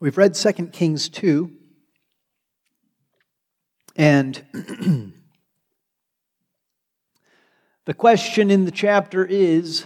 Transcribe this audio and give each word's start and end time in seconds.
We've 0.00 0.18
read 0.18 0.34
2 0.34 0.52
Kings 0.72 1.08
2, 1.08 1.52
and 3.94 4.44
the 7.84 7.94
question 7.94 8.50
in 8.50 8.64
the 8.64 8.72
chapter 8.72 9.24
is 9.24 9.84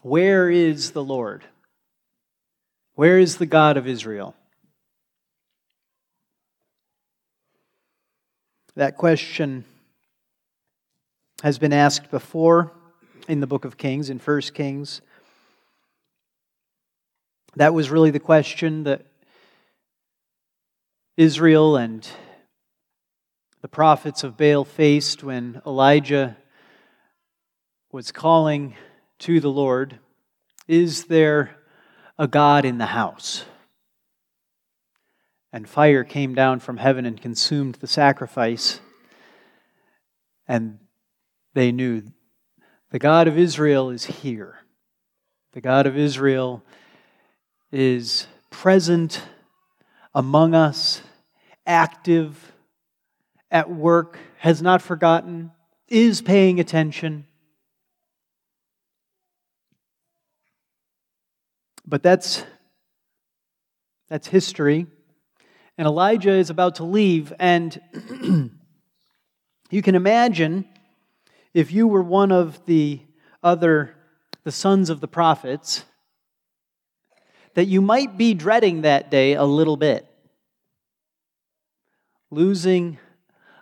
where 0.00 0.48
is 0.48 0.92
the 0.92 1.04
Lord? 1.04 1.44
Where 2.94 3.18
is 3.18 3.36
the 3.36 3.44
God 3.44 3.76
of 3.76 3.86
Israel? 3.86 4.34
That 8.76 8.96
question 8.96 9.66
has 11.42 11.58
been 11.58 11.74
asked 11.74 12.10
before 12.10 12.72
in 13.28 13.40
the 13.40 13.46
book 13.46 13.66
of 13.66 13.76
Kings, 13.76 14.08
in 14.08 14.18
1 14.18 14.40
Kings. 14.54 15.02
That 17.56 17.74
was 17.74 17.90
really 17.90 18.10
the 18.10 18.20
question 18.20 18.84
that 18.84 19.06
Israel 21.16 21.76
and 21.76 22.08
the 23.60 23.68
prophets 23.68 24.22
of 24.22 24.36
Baal 24.36 24.64
faced 24.64 25.24
when 25.24 25.60
Elijah 25.66 26.36
was 27.92 28.12
calling 28.12 28.76
to 29.18 29.40
the 29.40 29.50
Lord 29.50 29.98
Is 30.68 31.06
there 31.06 31.56
a 32.18 32.28
God 32.28 32.64
in 32.64 32.78
the 32.78 32.86
house? 32.86 33.44
And 35.52 35.68
fire 35.68 36.04
came 36.04 36.34
down 36.34 36.60
from 36.60 36.76
heaven 36.76 37.04
and 37.04 37.20
consumed 37.20 37.76
the 37.76 37.88
sacrifice. 37.88 38.80
And 40.46 40.78
they 41.54 41.72
knew 41.72 42.04
the 42.90 43.00
God 43.00 43.26
of 43.26 43.36
Israel 43.36 43.90
is 43.90 44.04
here. 44.04 44.60
The 45.52 45.60
God 45.60 45.88
of 45.88 45.96
Israel 45.96 46.62
is 47.72 48.26
present 48.50 49.22
among 50.14 50.54
us, 50.54 51.02
active, 51.66 52.52
at 53.50 53.70
work, 53.70 54.18
has 54.38 54.60
not 54.62 54.82
forgotten, 54.82 55.50
is 55.88 56.22
paying 56.22 56.60
attention. 56.60 57.26
But 61.86 62.02
that's, 62.02 62.44
that's 64.08 64.28
history. 64.28 64.86
And 65.76 65.86
Elijah 65.86 66.32
is 66.32 66.50
about 66.50 66.76
to 66.76 66.84
leave, 66.84 67.32
and 67.38 67.80
you 69.70 69.82
can 69.82 69.94
imagine 69.94 70.66
if 71.54 71.72
you 71.72 71.88
were 71.88 72.02
one 72.02 72.30
of 72.30 72.64
the 72.66 73.00
other, 73.42 73.96
the 74.44 74.52
sons 74.52 74.90
of 74.90 75.00
the 75.00 75.08
prophets, 75.08 75.84
that 77.54 77.66
you 77.66 77.80
might 77.80 78.16
be 78.16 78.34
dreading 78.34 78.82
that 78.82 79.10
day 79.10 79.34
a 79.34 79.44
little 79.44 79.76
bit. 79.76 80.06
Losing 82.30 82.98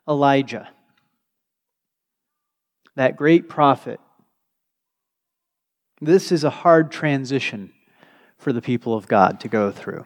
Elijah, 0.06 0.68
that 2.96 3.16
great 3.16 3.48
prophet. 3.48 4.00
This 6.00 6.30
is 6.30 6.44
a 6.44 6.50
hard 6.50 6.90
transition 6.90 7.72
for 8.36 8.52
the 8.52 8.62
people 8.62 8.94
of 8.94 9.08
God 9.08 9.40
to 9.40 9.48
go 9.48 9.70
through. 9.70 10.04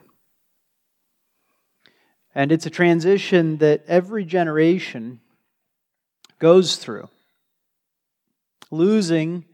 And 2.35 2.51
it's 2.51 2.67
a 2.67 2.71
transition 2.71 3.59
that 3.59 3.85
every 3.87 4.25
generation 4.25 5.21
goes 6.39 6.77
through. 6.77 7.09
Losing 8.71 9.45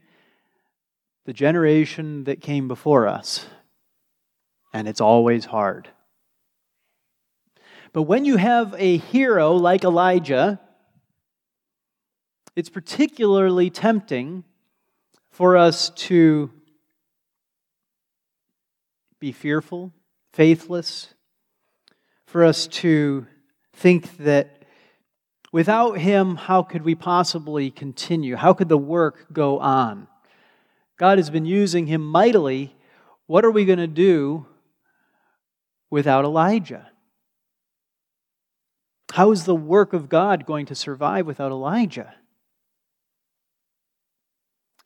the 1.25 1.33
generation 1.33 2.23
that 2.23 2.41
came 2.41 2.67
before 2.67 3.05
us 3.05 3.45
and 4.73 4.87
it's 4.87 5.01
always 5.01 5.45
hard. 5.45 5.89
But 7.91 8.03
when 8.03 8.25
you 8.25 8.37
have 8.37 8.75
a 8.77 8.97
hero 8.97 9.53
like 9.53 9.83
Elijah, 9.83 10.59
it's 12.55 12.69
particularly 12.69 13.69
tempting 13.69 14.43
for 15.31 15.57
us 15.57 15.89
to 15.91 16.51
be 19.19 19.31
fearful, 19.31 19.91
faithless, 20.33 21.13
for 22.25 22.43
us 22.43 22.67
to 22.67 23.25
think 23.73 24.17
that 24.17 24.63
without 25.51 25.97
him, 25.97 26.35
how 26.35 26.61
could 26.61 26.83
we 26.83 26.95
possibly 26.95 27.71
continue? 27.71 28.35
How 28.35 28.53
could 28.53 28.69
the 28.69 28.77
work 28.77 29.33
go 29.33 29.59
on? 29.59 30.07
God 30.97 31.17
has 31.17 31.29
been 31.29 31.45
using 31.45 31.87
him 31.87 32.05
mightily. 32.05 32.75
What 33.25 33.45
are 33.45 33.51
we 33.51 33.65
going 33.65 33.79
to 33.79 33.87
do 33.87 34.45
without 35.89 36.25
Elijah? 36.25 36.89
How 39.11 39.31
is 39.31 39.45
the 39.45 39.55
work 39.55 39.93
of 39.93 40.09
God 40.09 40.45
going 40.45 40.67
to 40.67 40.75
survive 40.75 41.25
without 41.25 41.51
Elijah? 41.51 42.13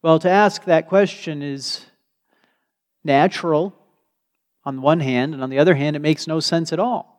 Well, 0.02 0.20
to 0.20 0.30
ask 0.30 0.66
that 0.66 0.88
question 0.88 1.42
is 1.42 1.86
natural 3.04 3.76
on 4.66 4.78
the 4.78 4.82
one 4.82 5.02
hand, 5.02 5.34
and 5.34 5.44
on 5.44 5.50
the 5.50 5.60
other 5.60 5.76
hand, 5.76 5.96
it 5.96 6.02
makes 6.02 6.28
no 6.28 6.40
sense 6.40 6.72
at 6.72 6.80
all. 6.80 7.14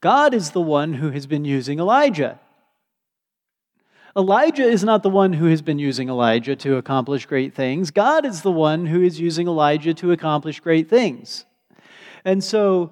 God 0.00 0.34
is 0.34 0.50
the 0.50 0.60
one 0.60 0.94
who 0.94 1.10
has 1.10 1.26
been 1.26 1.44
using 1.44 1.78
Elijah. 1.78 2.38
Elijah 4.16 4.64
is 4.64 4.82
not 4.82 5.02
the 5.02 5.10
one 5.10 5.34
who 5.34 5.46
has 5.46 5.60
been 5.60 5.78
using 5.78 6.08
Elijah 6.08 6.56
to 6.56 6.76
accomplish 6.76 7.26
great 7.26 7.54
things. 7.54 7.90
God 7.90 8.24
is 8.24 8.40
the 8.40 8.52
one 8.52 8.86
who 8.86 9.02
is 9.02 9.20
using 9.20 9.46
Elijah 9.46 9.92
to 9.94 10.12
accomplish 10.12 10.60
great 10.60 10.88
things. 10.88 11.44
And 12.26 12.42
so 12.42 12.90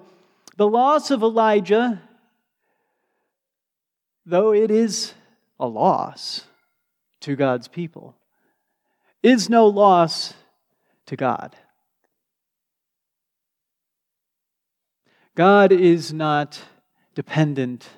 the 0.55 0.65
loss 0.65 1.11
of 1.11 1.21
Elijah, 1.21 2.01
though 4.25 4.53
it 4.53 4.71
is 4.71 5.13
a 5.59 5.67
loss 5.67 6.45
to 7.19 7.35
God's 7.35 7.67
people, 7.67 8.15
is 9.21 9.49
no 9.49 9.67
loss 9.67 10.33
to 11.07 11.17
God. 11.17 11.53
God 15.35 15.73
is 15.73 16.13
not 16.13 16.57
dependent 17.13 17.89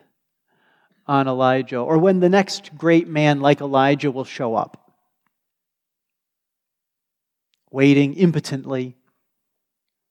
on 1.06 1.28
Elijah 1.28 1.78
or 1.78 2.00
when 2.00 2.20
the 2.20 2.30
next 2.30 2.76
great 2.76 3.08
man 3.08 3.42
like 3.42 3.62
Elijah 3.62 4.10
will 4.10 4.26
show 4.26 4.56
up, 4.56 4.92
waiting 7.70 8.16
impotently 8.16 8.98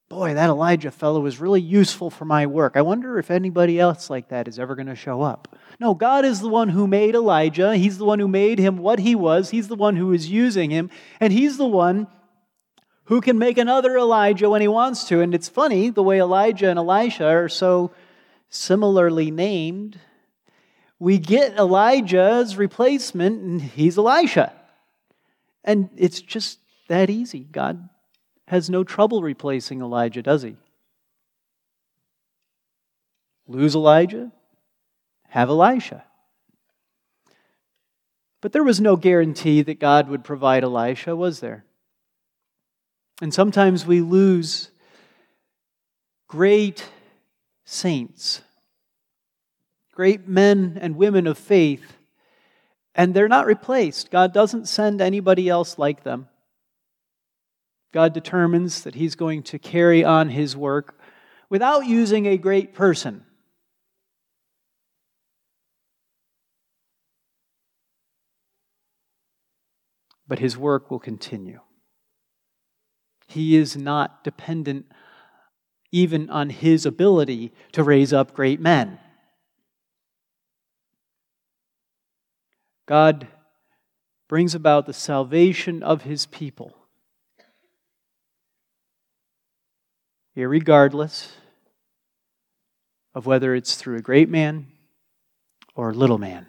boy, 0.09 0.35
that 0.35 0.51
Elijah 0.51 0.91
fellow 0.91 1.21
was 1.21 1.41
really 1.41 1.61
useful 1.61 2.11
for 2.11 2.25
my 2.25 2.47
work. 2.47 2.77
I 2.77 2.83
wonder 2.83 3.19
if 3.19 3.31
anybody 3.31 3.81
else 3.81 4.09
like 4.09 4.29
that 4.29 4.47
is 4.47 4.59
ever 4.59 4.77
going 4.77 4.87
to 4.87 4.95
show 4.95 5.23
up. 5.23 5.57
No, 5.81 5.95
God 5.95 6.25
is 6.25 6.41
the 6.41 6.49
one 6.49 6.69
who 6.69 6.87
made 6.87 7.15
Elijah. 7.15 7.77
He's 7.77 7.99
the 7.99 8.05
one 8.05 8.21
who 8.21 8.29
made 8.29 8.59
him 8.59 8.79
what 8.79 9.01
he 9.01 9.15
was. 9.15 9.51
He's 9.51 9.69
the 9.69 9.75
one 9.75 9.97
who 9.97 10.13
is 10.13 10.31
using 10.31 10.71
him. 10.71 10.91
And 11.19 11.33
he's 11.33 11.57
the 11.57 11.67
one 11.67 12.07
who 13.05 13.21
can 13.21 13.39
make 13.39 13.59
another 13.59 13.97
Elijah 13.97 14.49
when 14.49 14.61
he 14.61 14.69
wants 14.69 15.09
to. 15.09 15.21
And 15.21 15.35
it's 15.35 15.49
funny 15.49 15.91
the 15.91 16.03
way 16.03 16.21
Elijah 16.21 16.71
and 16.71 16.79
Elisha 16.79 17.27
are 17.27 17.49
so 17.49 17.91
similarly 18.49 19.33
named. 19.33 19.99
We 20.99 21.19
get 21.19 21.59
Elijah's 21.59 22.57
replacement, 22.57 23.43
and 23.43 23.61
he's 23.61 23.99
Elisha. 23.99 24.53
And 25.63 25.91
it's 25.97 26.21
just 26.21 26.61
that 26.89 27.11
easy. 27.11 27.41
God 27.41 27.89
has 28.49 28.71
no 28.71 28.85
trouble 28.85 29.23
replacing 29.23 29.81
Elijah, 29.81 30.23
does 30.23 30.43
he? 30.43 30.57
Lose 33.49 33.75
Elijah, 33.75 34.33
have 35.29 35.49
Elisha. 35.49 36.05
But 38.41 38.53
there 38.53 38.65
was 38.65 38.81
no 38.81 38.97
guarantee 38.97 39.63
that 39.63 39.81
God 39.81 40.09
would 40.09 40.25
provide 40.25 40.63
Elisha, 40.63 41.17
was 41.17 41.41
there? 41.41 41.65
And 43.21 43.33
sometimes 43.33 43.87
we 43.87 44.01
lose 44.01 44.71
great 46.29 46.89
saints, 47.65 48.43
great 49.93 50.29
men 50.29 50.79
and 50.81 50.97
women 50.97 51.27
of 51.27 51.39
faith, 51.39 51.97
and 52.95 53.15
they're 53.15 53.29
not 53.29 53.47
replaced. 53.47 54.11
God 54.11 54.33
doesn't 54.33 54.69
send 54.69 55.01
anybody 55.01 55.49
else 55.49 55.79
like 55.79 56.03
them. 56.03 56.29
God 57.97 58.13
determines 58.13 58.83
that 58.83 58.95
He's 58.95 59.15
going 59.15 59.43
to 59.45 59.59
carry 59.59 60.05
on 60.05 60.29
His 60.29 60.55
work 60.55 61.01
without 61.49 61.87
using 61.87 62.27
a 62.27 62.37
great 62.37 62.75
person. 62.75 63.25
But 70.29 70.41
His 70.41 70.59
work 70.59 70.91
will 70.91 70.99
continue. 70.99 71.61
He 73.29 73.57
is 73.57 73.79
not 73.79 74.23
dependent 74.23 74.85
even 75.91 76.29
on 76.29 76.51
His 76.51 76.85
ability 76.85 77.51
to 77.73 77.83
raise 77.83 78.13
up 78.13 78.35
great 78.35 78.61
men. 78.61 78.99
God 82.85 83.27
brings 84.29 84.55
about 84.55 84.85
the 84.85 84.93
salvation 84.93 85.83
of 85.83 86.03
His 86.03 86.27
people 86.27 86.75
Irregardless 90.37 91.29
of 93.15 93.25
whether 93.25 93.55
it's 93.55 93.77
through 93.77 93.97
a 93.97 94.03
great 94.03 94.29
man 94.29 94.67
or 95.75 95.91
a 95.91 95.95
little 95.95 96.19
man, 96.19 96.47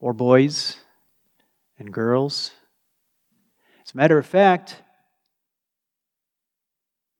or 0.00 0.14
boys 0.14 0.76
and 1.78 1.92
girls. 1.92 2.52
As 3.84 3.92
a 3.92 3.96
matter 3.96 4.16
of 4.16 4.26
fact, 4.26 4.82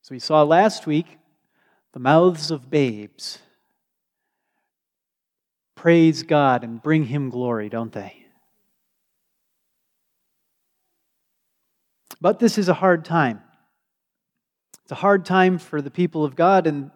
as 0.02 0.10
we 0.10 0.18
saw 0.18 0.42
last 0.42 0.86
week, 0.86 1.18
the 1.92 2.00
mouths 2.00 2.50
of 2.50 2.70
babes 2.70 3.38
praise 5.74 6.22
God 6.22 6.64
and 6.64 6.82
bring 6.82 7.04
Him 7.06 7.28
glory, 7.28 7.68
don't 7.68 7.92
they? 7.92 8.21
But 12.22 12.38
this 12.38 12.56
is 12.56 12.68
a 12.68 12.74
hard 12.74 13.04
time. 13.04 13.42
It's 14.84 14.92
a 14.92 14.94
hard 14.94 15.24
time 15.24 15.58
for 15.58 15.82
the 15.82 15.90
people 15.90 16.24
of 16.24 16.36
God, 16.36 16.68
and 16.68 16.92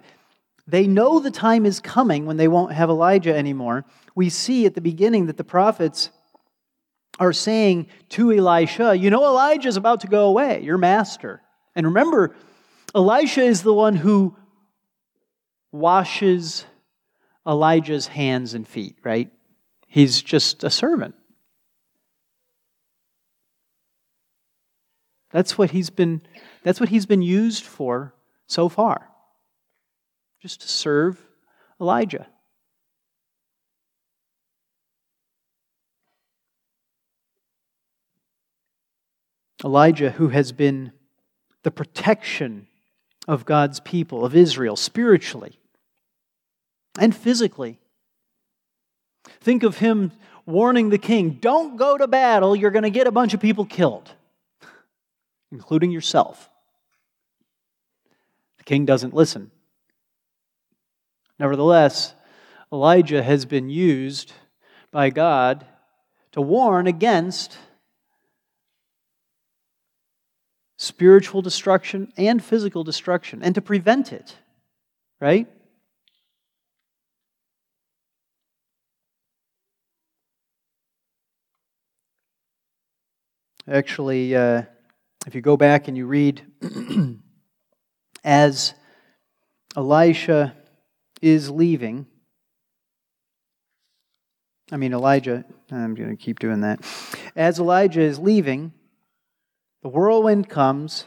they 0.68 0.86
know 0.86 1.18
the 1.18 1.32
time 1.32 1.66
is 1.66 1.80
coming 1.80 2.26
when 2.26 2.36
they 2.36 2.46
won't 2.46 2.72
have 2.72 2.90
Elijah 2.90 3.36
anymore. 3.36 3.84
We 4.14 4.30
see 4.30 4.66
at 4.66 4.76
the 4.76 4.80
beginning 4.80 5.26
that 5.26 5.36
the 5.36 5.42
prophets 5.42 6.10
are 7.18 7.32
saying 7.32 7.88
to 8.10 8.30
Elisha, 8.30 8.96
You 8.96 9.10
know, 9.10 9.24
Elijah 9.24 9.68
is 9.68 9.76
about 9.76 10.02
to 10.02 10.06
go 10.06 10.26
away, 10.26 10.62
your 10.62 10.78
master. 10.78 11.42
And 11.74 11.86
remember, 11.86 12.36
Elisha 12.94 13.42
is 13.42 13.62
the 13.62 13.74
one 13.74 13.96
who 13.96 14.36
washes 15.72 16.64
Elijah's 17.44 18.06
hands 18.06 18.54
and 18.54 18.66
feet, 18.66 18.96
right? 19.02 19.32
He's 19.88 20.22
just 20.22 20.62
a 20.62 20.70
servant. 20.70 21.15
That's 25.30 25.58
what 25.58 25.70
he's 25.70 25.90
been 25.90 26.22
that's 26.62 26.80
what 26.80 26.88
he's 26.88 27.06
been 27.06 27.22
used 27.22 27.64
for 27.64 28.14
so 28.46 28.68
far. 28.68 29.08
Just 30.40 30.62
to 30.62 30.68
serve 30.68 31.20
Elijah. 31.80 32.26
Elijah, 39.64 40.10
who 40.10 40.28
has 40.28 40.52
been 40.52 40.92
the 41.62 41.70
protection 41.70 42.68
of 43.26 43.44
God's 43.44 43.80
people, 43.80 44.24
of 44.24 44.36
Israel, 44.36 44.76
spiritually 44.76 45.58
and 46.98 47.14
physically. 47.14 47.78
Think 49.40 49.62
of 49.62 49.78
him 49.78 50.12
warning 50.44 50.90
the 50.90 50.98
king 50.98 51.30
don't 51.40 51.76
go 51.76 51.98
to 51.98 52.06
battle, 52.06 52.54
you're 52.54 52.70
going 52.70 52.84
to 52.84 52.90
get 52.90 53.06
a 53.06 53.12
bunch 53.12 53.34
of 53.34 53.40
people 53.40 53.64
killed, 53.64 54.12
including 55.56 55.90
yourself. 55.90 56.50
The 58.58 58.64
king 58.64 58.84
doesn't 58.84 59.14
listen. 59.14 59.50
Nevertheless, 61.38 62.12
Elijah 62.70 63.22
has 63.22 63.46
been 63.46 63.70
used 63.70 64.34
by 64.90 65.08
God 65.08 65.64
to 66.32 66.42
warn 66.42 66.86
against 66.86 67.56
spiritual 70.76 71.40
destruction 71.40 72.12
and 72.18 72.44
physical 72.44 72.84
destruction 72.84 73.42
and 73.42 73.54
to 73.54 73.62
prevent 73.62 74.12
it, 74.12 74.36
right? 75.22 75.48
Actually, 83.66 84.36
uh, 84.36 84.62
if 85.26 85.34
you 85.34 85.40
go 85.40 85.56
back 85.56 85.88
and 85.88 85.96
you 85.96 86.06
read 86.06 86.40
as 88.24 88.74
Elisha 89.76 90.54
is 91.20 91.50
leaving, 91.50 92.06
I 94.70 94.76
mean, 94.76 94.92
Elijah, 94.92 95.44
I'm 95.70 95.94
going 95.94 96.10
to 96.10 96.16
keep 96.16 96.38
doing 96.38 96.60
that. 96.60 96.80
As 97.34 97.58
Elijah 97.58 98.00
is 98.00 98.18
leaving, 98.20 98.72
the 99.82 99.88
whirlwind 99.88 100.48
comes. 100.48 101.06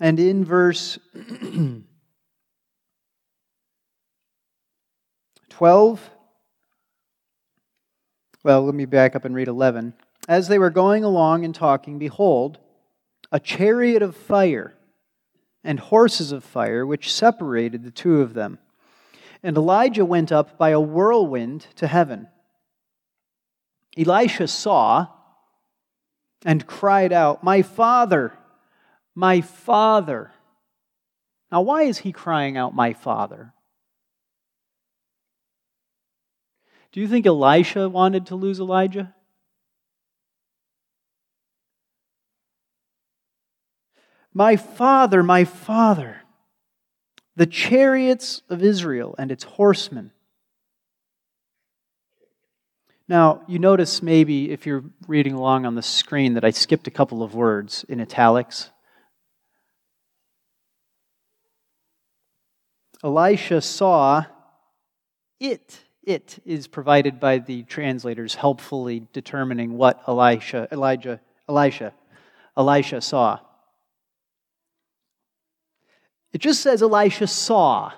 And 0.00 0.18
in 0.18 0.44
verse 0.44 0.98
12, 5.50 6.10
well, 8.42 8.64
let 8.64 8.74
me 8.74 8.86
back 8.86 9.14
up 9.14 9.24
and 9.24 9.34
read 9.34 9.48
11. 9.48 9.94
As 10.28 10.48
they 10.48 10.58
were 10.58 10.70
going 10.70 11.04
along 11.04 11.44
and 11.44 11.54
talking, 11.54 11.98
behold, 11.98 12.58
a 13.32 13.40
chariot 13.40 14.02
of 14.02 14.16
fire 14.16 14.74
and 15.62 15.78
horses 15.78 16.32
of 16.32 16.42
fire, 16.42 16.86
which 16.86 17.12
separated 17.12 17.84
the 17.84 17.90
two 17.90 18.20
of 18.20 18.34
them. 18.34 18.58
And 19.42 19.56
Elijah 19.56 20.04
went 20.04 20.32
up 20.32 20.56
by 20.58 20.70
a 20.70 20.80
whirlwind 20.80 21.66
to 21.76 21.86
heaven. 21.86 22.28
Elisha 23.96 24.48
saw 24.48 25.08
and 26.44 26.66
cried 26.66 27.12
out, 27.12 27.44
My 27.44 27.62
father, 27.62 28.32
my 29.14 29.40
father. 29.40 30.32
Now, 31.52 31.62
why 31.62 31.82
is 31.82 31.98
he 31.98 32.12
crying 32.12 32.56
out, 32.56 32.74
My 32.74 32.92
father? 32.92 33.52
Do 36.92 37.00
you 37.00 37.06
think 37.06 37.26
Elisha 37.26 37.88
wanted 37.88 38.26
to 38.26 38.34
lose 38.34 38.58
Elijah? 38.58 39.14
My 44.32 44.56
father, 44.56 45.22
my 45.22 45.44
father, 45.44 46.22
the 47.36 47.46
chariots 47.46 48.42
of 48.48 48.62
Israel 48.62 49.14
and 49.18 49.32
its 49.32 49.44
horsemen. 49.44 50.12
Now, 53.08 53.42
you 53.48 53.58
notice 53.58 54.02
maybe 54.02 54.52
if 54.52 54.66
you're 54.66 54.84
reading 55.08 55.32
along 55.32 55.66
on 55.66 55.74
the 55.74 55.82
screen 55.82 56.34
that 56.34 56.44
I 56.44 56.50
skipped 56.50 56.86
a 56.86 56.92
couple 56.92 57.24
of 57.24 57.34
words 57.34 57.84
in 57.88 58.00
italics. 58.00 58.70
Elisha 63.02 63.60
saw 63.62 64.26
it 65.40 65.80
it 66.10 66.40
is 66.44 66.66
provided 66.66 67.20
by 67.20 67.38
the 67.38 67.62
translators, 67.62 68.34
helpfully 68.34 69.06
determining 69.12 69.76
what 69.76 70.02
Elisha, 70.08 70.66
Elijah, 70.72 71.20
Elisha, 71.48 71.92
Elisha 72.56 73.00
saw. 73.00 73.38
It 76.32 76.38
just 76.38 76.60
says 76.60 76.82
Elisha 76.82 77.28
saw. 77.28 77.92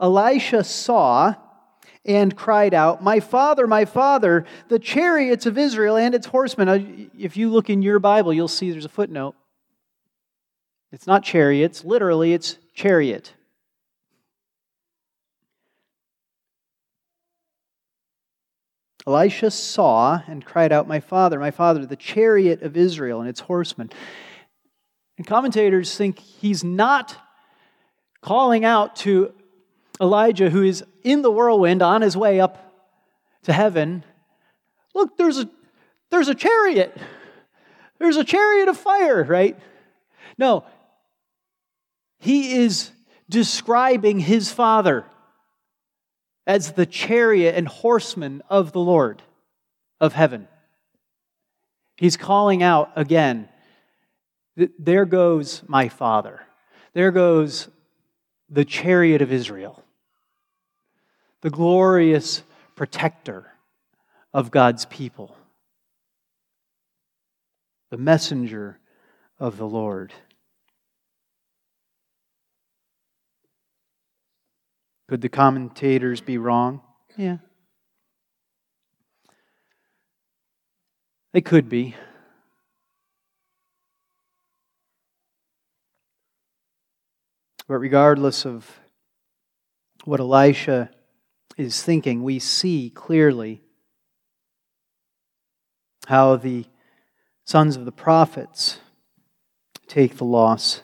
Elisha 0.00 0.64
saw 0.64 1.34
and 2.04 2.36
cried 2.36 2.74
out, 2.74 3.02
My 3.02 3.20
father, 3.20 3.66
my 3.66 3.84
father, 3.84 4.44
the 4.68 4.78
chariots 4.78 5.46
of 5.46 5.58
Israel 5.58 5.96
and 5.96 6.14
its 6.14 6.26
horsemen. 6.26 6.68
Uh, 6.68 6.78
if 7.18 7.36
you 7.36 7.50
look 7.50 7.68
in 7.68 7.82
your 7.82 7.98
Bible, 7.98 8.32
you'll 8.32 8.48
see 8.48 8.70
there's 8.70 8.84
a 8.84 8.90
footnote. 8.90 9.34
It's 10.92 11.06
not 11.06 11.24
chariots, 11.24 11.84
literally, 11.84 12.32
it's 12.32 12.58
chariot. 12.74 13.34
Elisha 19.06 19.50
saw 19.50 20.20
and 20.26 20.44
cried 20.44 20.72
out, 20.72 20.88
My 20.88 21.00
father, 21.00 21.38
my 21.38 21.50
father, 21.50 21.84
the 21.84 21.96
chariot 21.96 22.62
of 22.62 22.76
Israel 22.76 23.20
and 23.20 23.28
its 23.28 23.40
horsemen. 23.40 23.90
And 25.18 25.26
commentators 25.26 25.96
think 25.96 26.18
he's 26.18 26.64
not 26.64 27.16
calling 28.22 28.64
out 28.64 28.96
to 28.96 29.32
Elijah, 30.00 30.50
who 30.50 30.62
is 30.62 30.82
in 31.02 31.22
the 31.22 31.30
whirlwind 31.30 31.82
on 31.82 32.02
his 32.02 32.16
way 32.16 32.40
up 32.40 32.72
to 33.42 33.52
heaven. 33.52 34.04
Look, 34.94 35.16
there's 35.16 35.38
a, 35.38 35.48
there's 36.10 36.28
a 36.28 36.34
chariot. 36.34 36.96
There's 37.98 38.16
a 38.16 38.24
chariot 38.24 38.68
of 38.68 38.76
fire, 38.76 39.22
right? 39.22 39.58
No. 40.38 40.64
He 42.18 42.56
is 42.56 42.90
describing 43.28 44.18
his 44.18 44.50
father 44.50 45.04
as 46.46 46.72
the 46.72 46.86
chariot 46.86 47.54
and 47.54 47.68
horsemen 47.68 48.42
of 48.48 48.72
the 48.72 48.80
Lord 48.80 49.22
of 50.00 50.12
heaven. 50.12 50.48
He's 51.96 52.16
calling 52.16 52.62
out 52.62 52.90
again, 52.96 53.48
there 54.78 55.04
goes 55.04 55.62
my 55.66 55.88
father. 55.88 56.40
There 56.92 57.10
goes 57.10 57.68
the 58.48 58.64
chariot 58.64 59.22
of 59.22 59.32
Israel, 59.32 59.82
the 61.40 61.50
glorious 61.50 62.42
protector 62.76 63.46
of 64.32 64.50
God's 64.50 64.84
people, 64.86 65.36
the 67.90 67.96
messenger 67.96 68.78
of 69.38 69.56
the 69.56 69.66
Lord. 69.66 70.12
Could 75.08 75.20
the 75.20 75.28
commentators 75.28 76.20
be 76.20 76.38
wrong? 76.38 76.80
Yeah. 77.16 77.38
They 81.32 81.40
could 81.40 81.68
be. 81.68 81.94
But 87.66 87.78
regardless 87.78 88.44
of 88.44 88.78
what 90.04 90.20
Elisha 90.20 90.90
is 91.56 91.82
thinking, 91.82 92.22
we 92.22 92.38
see 92.38 92.90
clearly 92.94 93.62
how 96.06 96.36
the 96.36 96.66
sons 97.44 97.76
of 97.76 97.84
the 97.84 97.92
prophets 97.92 98.78
take 99.86 100.16
the 100.16 100.24
loss 100.24 100.82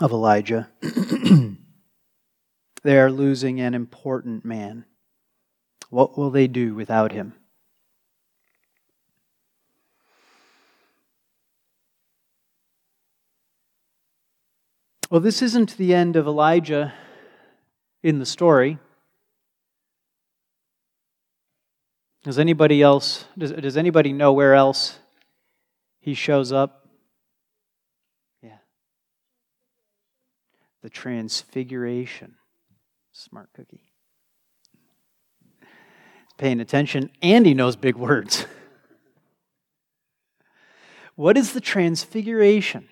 of 0.00 0.12
Elijah. 0.12 0.68
they 2.82 2.98
are 2.98 3.10
losing 3.10 3.60
an 3.60 3.74
important 3.74 4.44
man. 4.44 4.84
What 5.90 6.16
will 6.18 6.30
they 6.30 6.48
do 6.48 6.74
without 6.74 7.12
him? 7.12 7.34
Well, 15.10 15.20
this 15.20 15.42
isn't 15.42 15.76
the 15.76 15.94
end 15.94 16.16
of 16.16 16.26
Elijah 16.26 16.94
in 18.02 18.18
the 18.18 18.24
story. 18.24 18.78
Does 22.24 22.38
anybody 22.38 22.80
else 22.80 23.26
does, 23.36 23.52
does 23.52 23.76
anybody 23.76 24.12
know 24.14 24.32
where 24.32 24.54
else 24.54 24.98
he 26.00 26.14
shows 26.14 26.50
up? 26.50 26.88
Yeah. 28.42 28.58
The 30.82 30.88
transfiguration. 30.88 32.36
Smart 33.12 33.50
cookie. 33.54 33.82
He's 35.60 36.32
paying 36.38 36.60
attention 36.60 37.10
and 37.20 37.44
he 37.44 37.52
knows 37.54 37.76
big 37.76 37.96
words. 37.96 38.46
what 41.14 41.36
is 41.36 41.52
the 41.52 41.60
transfiguration? 41.60 42.88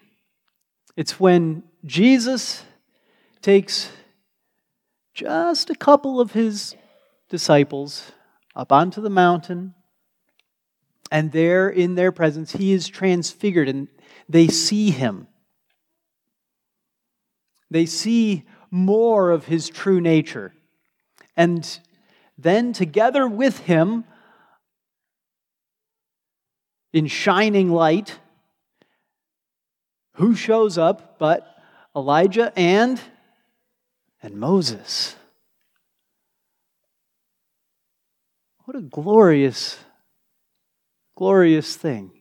It's 0.96 1.18
when 1.18 1.62
Jesus 1.84 2.64
takes 3.40 3.90
just 5.14 5.70
a 5.70 5.74
couple 5.74 6.20
of 6.20 6.32
his 6.32 6.74
disciples 7.28 8.12
up 8.54 8.72
onto 8.72 9.00
the 9.00 9.10
mountain, 9.10 9.74
and 11.10 11.32
there 11.32 11.68
in 11.68 11.94
their 11.94 12.12
presence, 12.12 12.52
he 12.52 12.72
is 12.72 12.88
transfigured, 12.88 13.68
and 13.68 13.88
they 14.28 14.48
see 14.48 14.90
him. 14.90 15.26
They 17.70 17.86
see 17.86 18.44
more 18.70 19.30
of 19.30 19.46
his 19.46 19.68
true 19.68 20.00
nature. 20.00 20.54
And 21.36 21.78
then, 22.38 22.72
together 22.72 23.26
with 23.26 23.60
him, 23.60 24.04
in 26.92 27.06
shining 27.06 27.70
light, 27.70 28.18
who 30.14 30.34
shows 30.34 30.76
up 30.76 31.18
but 31.18 31.46
Elijah 31.94 32.52
and 32.56 33.00
and 34.22 34.34
Moses. 34.34 35.16
What 38.64 38.76
a 38.76 38.82
glorious 38.82 39.78
glorious 41.16 41.76
thing. 41.76 42.19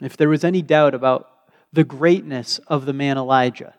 If 0.00 0.16
there 0.16 0.28
was 0.28 0.44
any 0.44 0.62
doubt 0.62 0.94
about 0.94 1.30
the 1.72 1.84
greatness 1.84 2.58
of 2.66 2.86
the 2.86 2.92
man 2.92 3.16
Elijah, 3.16 3.74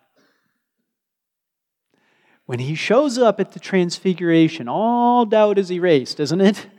when 2.46 2.60
he 2.60 2.76
shows 2.76 3.18
up 3.18 3.40
at 3.40 3.52
the 3.52 3.60
transfiguration, 3.60 4.68
all 4.70 5.26
doubt 5.26 5.58
is 5.58 5.72
erased, 5.72 6.20
isn't 6.20 6.42
it? 6.42 6.68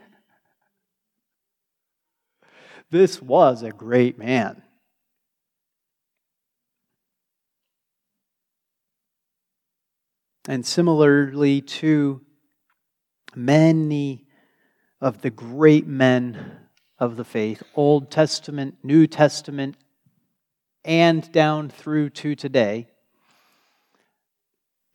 This 2.91 3.21
was 3.21 3.61
a 3.61 3.69
great 3.69 4.17
man. 4.17 4.63
And 10.47 10.65
similarly 10.65 11.61
to 11.61 12.21
many 13.35 14.25
of 14.99 15.21
the 15.21 15.29
great 15.29 15.85
men 15.85 16.58
of 16.99 17.15
the 17.15 17.23
faith, 17.23 17.63
Old 17.75 18.11
Testament, 18.11 18.75
New 18.83 19.07
Testament, 19.07 19.75
and 20.83 21.31
down 21.31 21.69
through 21.69 22.09
to 22.09 22.35
today, 22.35 22.87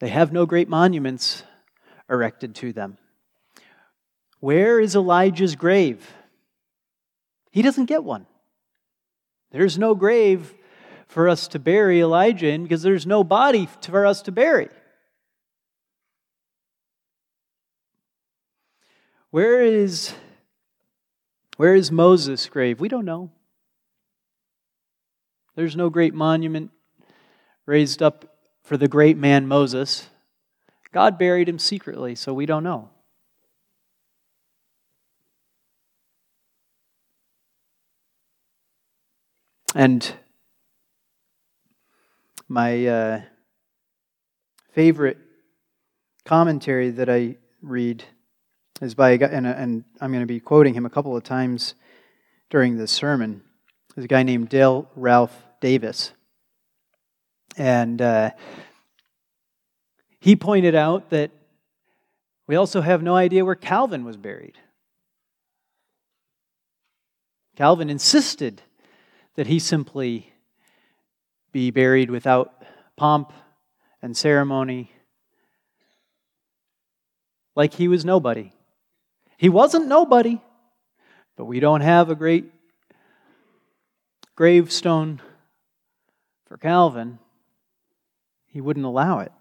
they 0.01 0.09
have 0.09 0.33
no 0.33 0.45
great 0.45 0.69
monuments 0.69 1.43
erected 2.11 2.55
to 2.57 2.73
them. 2.73 2.99
Where 4.41 4.79
is 4.79 4.95
Elijah's 4.95 5.57
grave? 5.57 6.13
He 7.51 7.63
doesn't 7.63 7.87
get 7.87 8.05
one. 8.05 8.27
There's 9.51 9.79
no 9.79 9.95
grave 9.95 10.53
for 11.07 11.29
us 11.29 11.49
to 11.49 11.59
bury 11.59 12.01
Elijah 12.01 12.49
in 12.49 12.65
because 12.65 12.83
there's 12.83 13.07
no 13.07 13.25
body 13.25 13.69
for 13.81 14.05
us 14.05 14.21
to 14.23 14.33
bury. 14.33 14.69
Where 19.31 19.63
is 19.63 20.13
where 21.57 21.75
is 21.75 21.93
Moses' 21.93 22.49
grave? 22.49 22.81
We 22.81 22.89
don't 22.89 23.05
know. 23.05 23.31
There's 25.55 25.77
no 25.77 25.89
great 25.89 26.15
monument 26.15 26.71
raised 27.67 28.03
up 28.03 28.37
for 28.63 28.77
the 28.77 28.89
great 28.89 29.17
man 29.17 29.47
Moses. 29.47 30.09
God 30.93 31.19
buried 31.19 31.49
him 31.49 31.59
secretly, 31.59 32.15
so 32.15 32.35
we 32.35 32.47
don't 32.47 32.65
know. 32.65 32.91
And 39.77 40.15
my 42.49 42.87
uh, 42.87 43.21
favorite 44.73 45.19
commentary 46.25 46.91
that 46.91 47.09
I 47.09 47.37
read 47.61 48.05
is 48.81 48.95
by 48.95 49.11
a 49.11 49.19
guy, 49.19 49.27
and, 49.27 49.47
and 49.47 49.85
I'm 50.01 50.11
going 50.11 50.23
to 50.23 50.27
be 50.27 50.41
quoting 50.41 50.75
him 50.75 50.87
a 50.87 50.91
couple 50.91 51.17
of 51.17 51.23
times 51.23 51.75
during 52.51 52.77
this 52.77 52.91
sermon. 52.91 53.43
There's 53.95 54.05
a 54.05 54.09
guy 54.09 54.23
named 54.23 54.49
Dale 54.49 54.91
Ralph 54.97 55.45
Davis. 55.61 56.13
And 57.57 58.03
uh, 58.03 58.31
he 60.19 60.35
pointed 60.35 60.75
out 60.75 61.11
that 61.11 61.31
we 62.47 62.57
also 62.57 62.81
have 62.81 63.03
no 63.03 63.15
idea 63.15 63.45
where 63.45 63.55
Calvin 63.55 64.05
was 64.05 64.17
buried. 64.17 64.59
Calvin 67.57 67.89
insisted 67.89 68.63
that 69.37 69.47
he 69.47 69.59
simply 69.59 70.33
be 71.53 71.71
buried 71.71 72.11
without 72.11 72.65
pomp 72.97 73.33
and 74.03 74.17
ceremony, 74.17 74.91
like 77.55 77.75
he 77.75 77.87
was 77.87 78.05
nobody. 78.05 78.53
He 79.37 79.49
wasn't 79.49 79.89
nobody, 79.89 80.41
but 81.37 81.47
we 81.47 81.61
don't 81.61 81.81
have 81.81 82.11
a 82.11 82.15
great 82.15 82.53
gravestone 84.37 85.21
for 86.47 86.57
Calvin. 86.57 87.19
He 88.47 88.61
wouldn't 88.61 88.87
allow 88.87 89.21
it. 89.21 89.33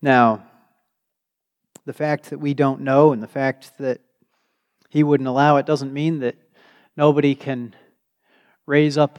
Now, 0.00 0.44
the 1.84 1.92
fact 1.92 2.30
that 2.30 2.38
we 2.38 2.54
don't 2.54 2.82
know 2.82 3.12
and 3.12 3.22
the 3.22 3.26
fact 3.26 3.72
that 3.78 4.00
he 4.90 5.02
wouldn't 5.02 5.28
allow 5.28 5.56
it 5.56 5.66
doesn't 5.66 5.92
mean 5.92 6.20
that 6.20 6.36
nobody 6.96 7.34
can 7.34 7.74
raise 8.66 8.96
up 8.96 9.18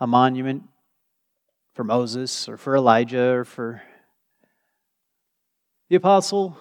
a 0.00 0.06
monument 0.06 0.64
for 1.78 1.84
Moses 1.84 2.48
or 2.48 2.56
for 2.56 2.74
Elijah 2.74 3.34
or 3.34 3.44
for 3.44 3.80
the 5.88 5.94
apostle 5.94 6.58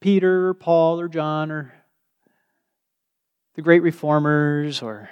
Peter 0.00 0.48
or 0.48 0.54
Paul 0.54 1.00
or 1.00 1.06
John 1.06 1.52
or 1.52 1.72
the 3.54 3.62
great 3.62 3.80
reformers 3.80 4.82
or. 4.82 5.08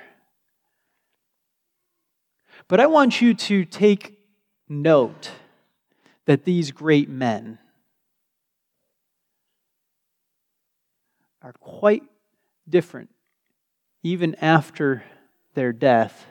But 2.66 2.80
I 2.80 2.88
want 2.88 3.20
you 3.20 3.32
to 3.32 3.64
take 3.64 4.18
note 4.68 5.30
that 6.24 6.42
these 6.42 6.72
great 6.72 7.08
men 7.08 7.60
are 11.42 11.52
quite 11.52 12.02
different, 12.68 13.10
even 14.02 14.34
after 14.40 15.04
their 15.54 15.72
death, 15.72 16.26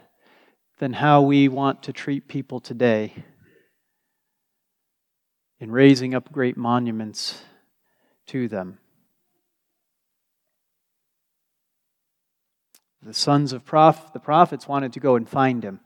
than 0.79 0.93
how 0.93 1.21
we 1.21 1.47
want 1.47 1.83
to 1.83 1.93
treat 1.93 2.27
people 2.27 2.59
today 2.59 3.13
in 5.59 5.71
raising 5.71 6.13
up 6.13 6.31
great 6.31 6.55
monuments 6.55 7.41
to 8.27 8.47
them. 8.47 8.77
The 13.01 13.13
sons 13.13 13.53
of 13.53 13.63
prof- 13.63 14.11
the 14.13 14.19
prophets 14.19 14.67
wanted 14.67 14.93
to 14.93 14.99
go 14.99 15.15
and 15.15 15.27
find 15.27 15.63
him, 15.63 15.79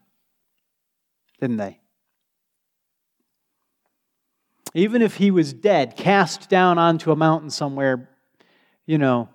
didn't 1.40 1.58
they? 1.58 1.80
Even 4.74 5.02
if 5.02 5.18
he 5.18 5.32
was 5.32 5.54
dead, 5.54 5.96
cast 5.96 6.50
down 6.50 6.78
onto 6.78 7.12
a 7.12 7.16
mountain 7.16 7.50
somewhere, 7.50 8.10
you 8.86 8.98
know, 8.98 9.30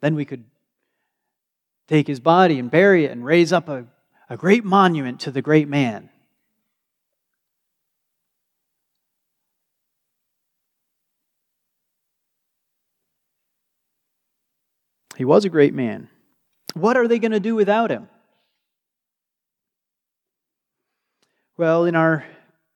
Then 0.00 0.14
we 0.14 0.24
could 0.24 0.44
take 1.88 2.06
his 2.06 2.20
body 2.20 2.58
and 2.58 2.70
bury 2.70 3.06
it 3.06 3.10
and 3.10 3.24
raise 3.24 3.52
up 3.52 3.68
a, 3.68 3.86
a 4.28 4.36
great 4.36 4.64
monument 4.64 5.20
to 5.20 5.30
the 5.30 5.42
great 5.42 5.68
man. 5.68 6.10
He 15.16 15.24
was 15.24 15.44
a 15.44 15.48
great 15.48 15.74
man. 15.74 16.08
What 16.74 16.96
are 16.96 17.08
they 17.08 17.18
going 17.18 17.32
to 17.32 17.40
do 17.40 17.56
without 17.56 17.90
him? 17.90 18.08
Well, 21.56 21.86
in 21.86 21.96
our 21.96 22.24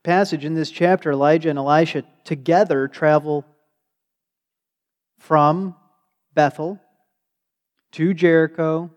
passage 0.03 0.45
in 0.45 0.55
this 0.55 0.71
chapter, 0.71 1.13
Elijah 1.13 1.51
and 1.51 1.59
Elisha 1.59 2.03
together 2.25 2.89
travel 2.89 3.45
from 5.21 5.77
Bethel 6.35 6.81
to 7.93 8.13
Jericho 8.13 8.91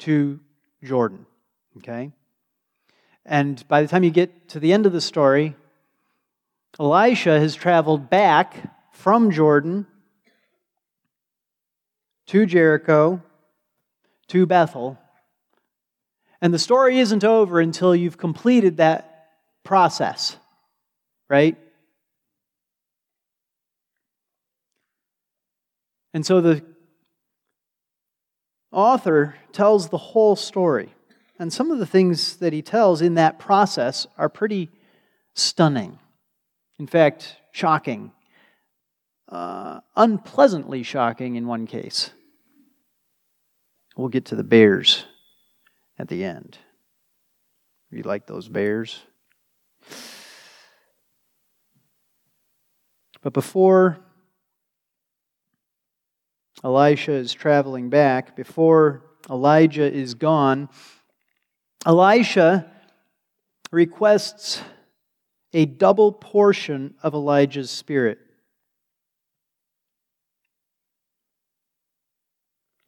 to 0.00 0.40
Jordan. 0.82 1.26
Okay? 1.78 2.12
And 3.24 3.66
by 3.68 3.82
the 3.82 3.88
time 3.88 4.04
you 4.04 4.10
get 4.10 4.48
to 4.50 4.60
the 4.60 4.72
end 4.72 4.86
of 4.86 4.92
the 4.92 5.00
story, 5.00 5.56
Elisha 6.78 7.38
has 7.38 7.54
traveled 7.54 8.10
back 8.10 8.70
from 8.92 9.30
Jordan 9.30 9.86
to 12.26 12.46
Jericho 12.46 13.22
to 14.28 14.46
Bethel. 14.46 14.98
And 16.40 16.52
the 16.52 16.58
story 16.58 16.98
isn't 16.98 17.24
over 17.24 17.60
until 17.60 17.94
you've 17.94 18.18
completed 18.18 18.76
that 18.76 19.30
process, 19.62 20.36
right? 21.28 21.56
And 26.12 26.24
so 26.24 26.40
the 26.40 26.64
author 28.74 29.36
tells 29.52 29.88
the 29.88 29.98
whole 29.98 30.36
story. 30.36 30.94
And 31.38 31.52
some 31.52 31.70
of 31.70 31.78
the 31.78 31.86
things 31.86 32.36
that 32.36 32.52
he 32.52 32.62
tells 32.62 33.00
in 33.00 33.14
that 33.14 33.38
process 33.38 34.06
are 34.18 34.28
pretty 34.28 34.70
stunning. 35.34 35.98
In 36.78 36.86
fact, 36.86 37.36
shocking. 37.52 38.12
Uh, 39.28 39.80
unpleasantly 39.96 40.82
shocking 40.82 41.34
in 41.36 41.46
one 41.46 41.66
case. 41.66 42.10
We'll 43.96 44.08
get 44.08 44.26
to 44.26 44.36
the 44.36 44.44
bears 44.44 45.04
at 45.98 46.08
the 46.08 46.24
end. 46.24 46.58
You 47.90 48.02
like 48.02 48.26
those 48.26 48.48
bears? 48.48 49.00
But 53.22 53.32
before 53.32 54.03
Elisha 56.62 57.12
is 57.12 57.32
traveling 57.32 57.90
back, 57.90 58.36
before 58.36 59.02
Elijah 59.28 59.90
is 59.90 60.14
gone, 60.14 60.68
Elisha 61.86 62.70
requests 63.72 64.62
a 65.52 65.66
double 65.66 66.12
portion 66.12 66.94
of 67.02 67.14
Elijah's 67.14 67.70
spirit. 67.70 68.18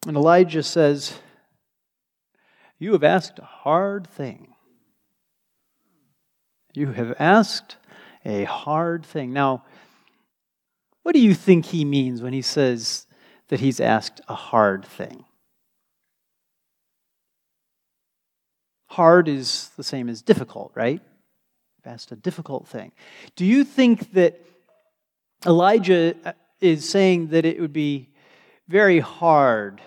And 0.05 0.15
Elijah 0.15 0.63
says, 0.63 1.19
You 2.79 2.93
have 2.93 3.03
asked 3.03 3.39
a 3.39 3.45
hard 3.45 4.07
thing. 4.07 4.53
You 6.73 6.91
have 6.91 7.15
asked 7.19 7.77
a 8.23 8.43
hard 8.43 9.05
thing. 9.05 9.33
Now, 9.33 9.63
what 11.03 11.13
do 11.13 11.19
you 11.19 11.33
think 11.33 11.65
he 11.65 11.85
means 11.85 12.21
when 12.21 12.33
he 12.33 12.41
says 12.41 13.06
that 13.49 13.59
he's 13.59 13.79
asked 13.79 14.21
a 14.27 14.35
hard 14.35 14.85
thing? 14.85 15.25
Hard 18.87 19.27
is 19.27 19.69
the 19.77 19.83
same 19.83 20.09
as 20.09 20.21
difficult, 20.21 20.71
right? 20.75 21.01
You've 21.77 21.93
asked 21.93 22.11
a 22.11 22.15
difficult 22.15 22.67
thing. 22.67 22.91
Do 23.35 23.45
you 23.45 23.63
think 23.63 24.13
that 24.13 24.41
Elijah 25.45 26.15
uh, 26.25 26.33
is 26.59 26.89
saying 26.89 27.27
that 27.27 27.45
it 27.45 27.59
would 27.59 27.73
be 27.73 28.09
very 28.67 28.99
hard 28.99 29.81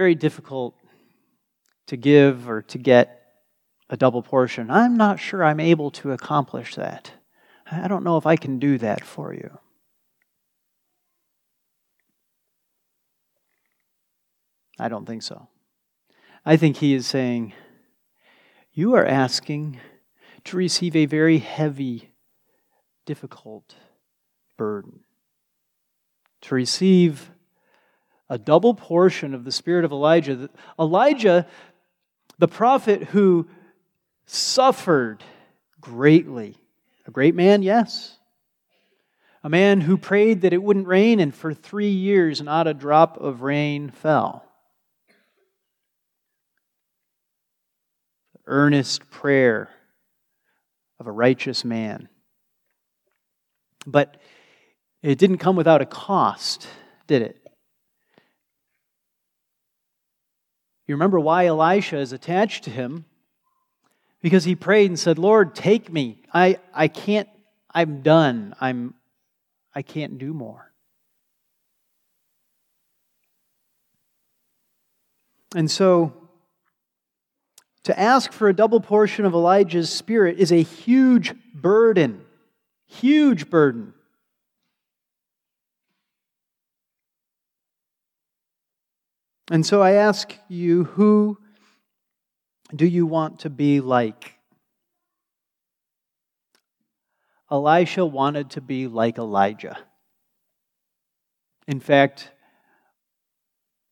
very 0.00 0.14
difficult 0.14 0.74
to 1.86 1.94
give 1.94 2.48
or 2.48 2.62
to 2.62 2.78
get 2.78 3.20
a 3.90 3.98
double 3.98 4.22
portion. 4.22 4.70
I'm 4.70 4.96
not 4.96 5.20
sure 5.20 5.44
I'm 5.44 5.60
able 5.60 5.90
to 5.90 6.12
accomplish 6.12 6.76
that. 6.76 7.10
I 7.70 7.88
don't 7.88 8.04
know 8.04 8.16
if 8.16 8.26
I 8.26 8.36
can 8.36 8.58
do 8.58 8.78
that 8.78 9.04
for 9.04 9.32
you. 9.32 9.58
I 14.78 14.88
don't 14.88 15.06
think 15.06 15.22
so. 15.22 15.48
I 16.44 16.56
think 16.56 16.78
he 16.78 16.94
is 16.94 17.06
saying, 17.06 17.52
You 18.72 18.94
are 18.94 19.06
asking 19.06 19.78
to 20.44 20.56
receive 20.56 20.96
a 20.96 21.06
very 21.06 21.38
heavy, 21.38 22.12
difficult 23.04 23.74
burden, 24.56 25.00
to 26.40 26.54
receive 26.54 27.30
a 28.30 28.38
double 28.38 28.74
portion 28.74 29.34
of 29.34 29.44
the 29.44 29.52
spirit 29.52 29.84
of 29.84 29.92
Elijah. 29.92 30.48
Elijah, 30.78 31.46
the 32.38 32.48
prophet 32.48 33.04
who 33.04 33.48
suffered 34.24 35.22
greatly, 35.80 36.56
a 37.10 37.12
great 37.12 37.34
man, 37.34 37.62
yes. 37.62 38.16
A 39.42 39.48
man 39.48 39.80
who 39.80 39.98
prayed 39.98 40.42
that 40.42 40.52
it 40.52 40.62
wouldn't 40.62 40.86
rain, 40.86 41.18
and 41.18 41.34
for 41.34 41.52
three 41.52 41.90
years 41.90 42.40
not 42.40 42.68
a 42.68 42.74
drop 42.74 43.16
of 43.16 43.42
rain 43.42 43.90
fell. 43.90 44.44
Earnest 48.46 49.10
prayer 49.10 49.70
of 51.00 51.08
a 51.08 51.12
righteous 51.12 51.64
man. 51.64 52.08
But 53.84 54.20
it 55.02 55.18
didn't 55.18 55.38
come 55.38 55.56
without 55.56 55.82
a 55.82 55.86
cost, 55.86 56.68
did 57.08 57.22
it? 57.22 57.44
You 60.86 60.94
remember 60.94 61.18
why 61.18 61.46
Elisha 61.46 61.98
is 61.98 62.12
attached 62.12 62.64
to 62.64 62.70
him? 62.70 63.04
Because 64.22 64.44
he 64.44 64.54
prayed 64.54 64.90
and 64.90 64.98
said, 64.98 65.18
Lord, 65.18 65.54
take 65.54 65.90
me. 65.90 66.22
I, 66.32 66.58
I 66.74 66.88
can't, 66.88 67.28
I'm 67.72 68.02
done. 68.02 68.54
I'm, 68.60 68.94
I 69.74 69.82
can't 69.82 70.18
do 70.18 70.34
more. 70.34 70.72
And 75.54 75.70
so, 75.70 76.12
to 77.84 77.98
ask 77.98 78.32
for 78.32 78.48
a 78.48 78.54
double 78.54 78.80
portion 78.80 79.24
of 79.24 79.32
Elijah's 79.32 79.90
spirit 79.90 80.38
is 80.38 80.52
a 80.52 80.62
huge 80.62 81.34
burden. 81.54 82.24
Huge 82.86 83.48
burden. 83.48 83.94
And 89.50 89.66
so 89.66 89.82
I 89.82 89.92
ask 89.92 90.36
you, 90.48 90.84
who 90.84 91.38
do 92.74 92.86
you 92.86 93.06
want 93.06 93.40
to 93.40 93.50
be 93.50 93.80
like? 93.80 94.34
Elisha 97.50 98.06
wanted 98.06 98.50
to 98.50 98.60
be 98.60 98.86
like 98.86 99.18
Elijah. 99.18 99.78
In 101.66 101.80
fact, 101.80 102.30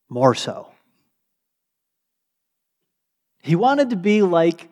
more 0.08 0.34
so. 0.34 0.72
He 3.42 3.56
wanted 3.56 3.90
to 3.90 3.96
be 3.96 4.22
like 4.22 4.68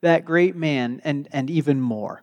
that 0.00 0.24
great 0.24 0.56
man 0.56 1.00
and, 1.04 1.28
and 1.32 1.48
even 1.48 1.80
more. 1.80 2.22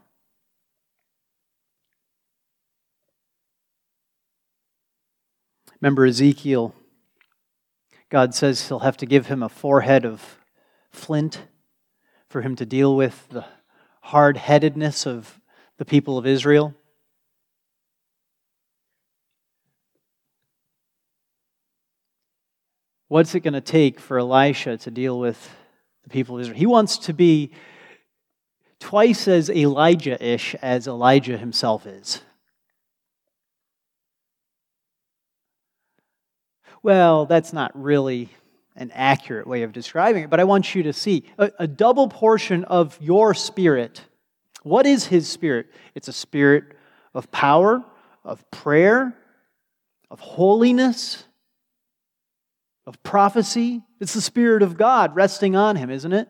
Remember 5.80 6.06
Ezekiel 6.06 6.76
God 8.10 8.34
says 8.34 8.68
he'll 8.68 8.80
have 8.80 8.98
to 8.98 9.06
give 9.06 9.28
him 9.28 9.44
a 9.44 9.50
forehead 9.50 10.04
of 10.04 10.39
flint 10.92 11.42
for 12.28 12.42
him 12.42 12.56
to 12.56 12.66
deal 12.66 12.96
with 12.96 13.28
the 13.30 13.46
hard 14.02 14.38
headedness 14.38 15.06
of 15.06 15.40
the 15.78 15.86
people 15.86 16.18
of 16.18 16.26
Israel. 16.26 16.74
What's 23.08 23.34
it 23.34 23.40
going 23.40 23.54
to 23.56 23.62
take 23.62 24.00
for 24.00 24.20
Elisha 24.20 24.78
to 24.78 24.92
deal 24.92 25.20
with 25.20 25.50
the 26.04 26.10
people 26.10 26.36
of 26.36 26.42
Israel? 26.42 26.60
He 26.60 26.68
wants 26.68 26.98
to 27.00 27.14
be 27.14 27.52
twice 28.80 29.28
as 29.28 29.50
Elijah 29.50 30.24
ish 30.24 30.56
as 30.62 30.88
Elijah 30.88 31.38
himself 31.38 31.88
is. 31.88 32.22
Well, 36.82 37.26
that's 37.26 37.52
not 37.52 37.72
really 37.74 38.30
an 38.80 38.90
accurate 38.94 39.46
way 39.46 39.62
of 39.62 39.72
describing 39.72 40.24
it, 40.24 40.30
but 40.30 40.40
I 40.40 40.46
want 40.46 40.74
you 40.74 40.84
to 40.84 40.94
see 40.94 41.26
a, 41.38 41.52
a 41.60 41.68
double 41.68 42.08
portion 42.08 42.64
of 42.64 42.98
your 43.00 43.36
spirit. 43.36 44.02
What 44.64 44.88
is 44.88 45.06
his 45.06 45.30
spirit? 45.30 45.68
It's 45.94 46.08
a 46.08 46.14
spirit 46.14 46.64
of 47.14 47.30
power, 47.32 47.84
of 48.24 48.50
prayer, 48.52 49.16
of 50.10 50.20
holiness, 50.20 51.24
of 52.86 53.02
prophecy. 53.04 53.84
It's 54.00 54.14
the 54.14 54.22
Spirit 54.22 54.64
of 54.64 54.78
God 54.78 55.16
resting 55.16 55.56
on 55.56 55.76
him, 55.76 55.90
isn't 55.90 56.12
it? 56.12 56.28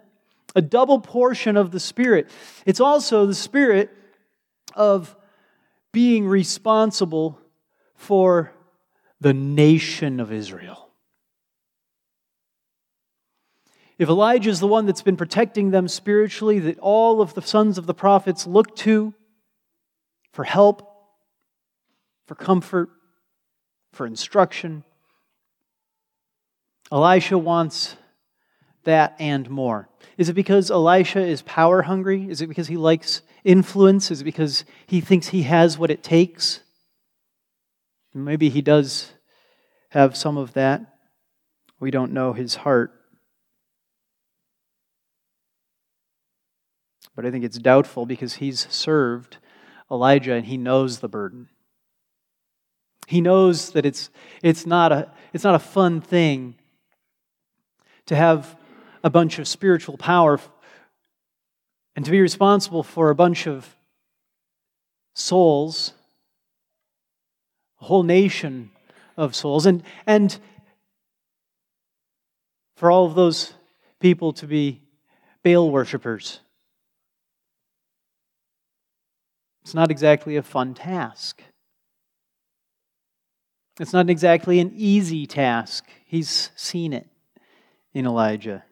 A 0.56 0.62
double 0.62 1.00
portion 1.00 1.56
of 1.56 1.72
the 1.72 1.80
Spirit. 1.80 2.30
It's 2.66 2.82
also 2.82 3.26
the 3.26 3.36
Spirit 3.36 3.96
of 4.76 5.16
being 5.94 6.28
responsible 6.28 7.40
for 7.96 8.52
the 9.22 9.34
nation 9.34 10.20
of 10.20 10.32
Israel. 10.34 10.89
If 14.00 14.08
Elijah 14.08 14.50
is 14.50 14.62
the 14.62 14.68
one 14.68 14.86
that's 14.86 15.02
been 15.02 15.18
protecting 15.18 15.72
them 15.72 15.90
spiritually, 15.90 16.60
that 16.60 16.80
all 16.80 17.22
of 17.22 17.34
the 17.34 17.42
sons 17.42 17.78
of 17.78 17.86
the 17.86 17.94
prophets 17.94 18.48
look 18.48 18.74
to 18.78 19.14
for 20.32 20.46
help, 20.46 20.90
for 22.26 22.34
comfort, 22.34 22.90
for 23.92 24.08
instruction, 24.08 24.86
Elisha 26.90 27.38
wants 27.38 27.98
that 28.86 29.18
and 29.20 29.50
more. 29.50 29.90
Is 30.18 30.30
it 30.30 30.34
because 30.34 30.72
Elisha 30.72 31.20
is 31.20 31.42
power 31.42 31.82
hungry? 31.82 32.30
Is 32.30 32.42
it 32.42 32.48
because 32.48 32.70
he 32.70 32.78
likes 32.78 33.22
influence? 33.44 34.12
Is 34.12 34.22
it 34.22 34.24
because 34.24 34.64
he 34.88 35.02
thinks 35.02 35.28
he 35.28 35.44
has 35.44 35.78
what 35.78 35.92
it 35.92 36.04
takes? 36.04 36.62
Maybe 38.14 38.48
he 38.48 38.62
does 38.62 39.12
have 39.90 40.16
some 40.16 40.38
of 40.38 40.54
that. 40.54 40.82
We 41.82 41.92
don't 41.92 42.14
know 42.14 42.32
his 42.32 42.56
heart. 42.56 42.94
But 47.20 47.26
I 47.26 47.32
think 47.32 47.44
it's 47.44 47.58
doubtful 47.58 48.06
because 48.06 48.36
he's 48.36 48.66
served 48.72 49.40
Elijah 49.92 50.32
and 50.32 50.46
he 50.46 50.56
knows 50.56 51.00
the 51.00 51.10
burden. 51.10 51.50
He 53.08 53.20
knows 53.20 53.72
that 53.72 53.86
it's, 53.86 54.10
it's, 54.42 54.66
not 54.66 54.94
a, 54.94 55.12
it's 55.34 55.44
not 55.44 55.54
a 55.54 55.60
fun 55.60 56.00
thing 56.00 56.56
to 58.06 58.16
have 58.16 58.56
a 59.04 59.10
bunch 59.10 59.38
of 59.38 59.50
spiritual 59.50 59.98
power 59.98 60.40
and 61.94 62.06
to 62.06 62.12
be 62.12 62.22
responsible 62.22 62.84
for 62.84 63.10
a 63.10 63.16
bunch 63.16 63.48
of 63.48 63.76
souls, 65.14 65.92
a 67.82 67.84
whole 67.84 68.04
nation 68.04 68.72
of 69.18 69.36
souls, 69.36 69.66
and, 69.66 69.84
and 70.08 70.40
for 72.78 72.90
all 72.90 73.06
of 73.06 73.16
those 73.16 73.56
people 74.00 74.32
to 74.32 74.48
be 74.48 74.82
Baal 75.44 75.70
worshippers. 75.70 76.40
It's 79.70 79.76
not 79.76 79.92
exactly 79.92 80.36
a 80.36 80.42
fun 80.42 80.74
task. 80.74 81.44
It's 83.80 83.94
not 83.94 84.10
exactly 84.10 84.60
an 84.60 84.74
easy 84.76 85.28
task. 85.28 85.86
He's 86.08 86.50
seen 86.56 86.92
it 86.92 87.08
in 87.94 88.08
Elijah. 88.08 88.64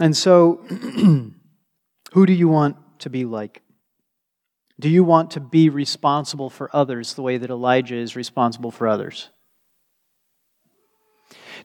And 0.00 0.16
so, 0.16 0.58
who 2.12 2.24
do 2.24 2.32
you 2.32 2.46
want 2.46 2.76
to 3.00 3.10
be 3.10 3.24
like? 3.24 3.62
Do 4.78 4.88
you 4.88 5.02
want 5.02 5.32
to 5.32 5.40
be 5.40 5.70
responsible 5.70 6.50
for 6.50 6.70
others 6.72 7.14
the 7.14 7.22
way 7.22 7.36
that 7.36 7.50
Elijah 7.50 7.96
is 7.96 8.14
responsible 8.14 8.70
for 8.70 8.86
others? 8.86 9.28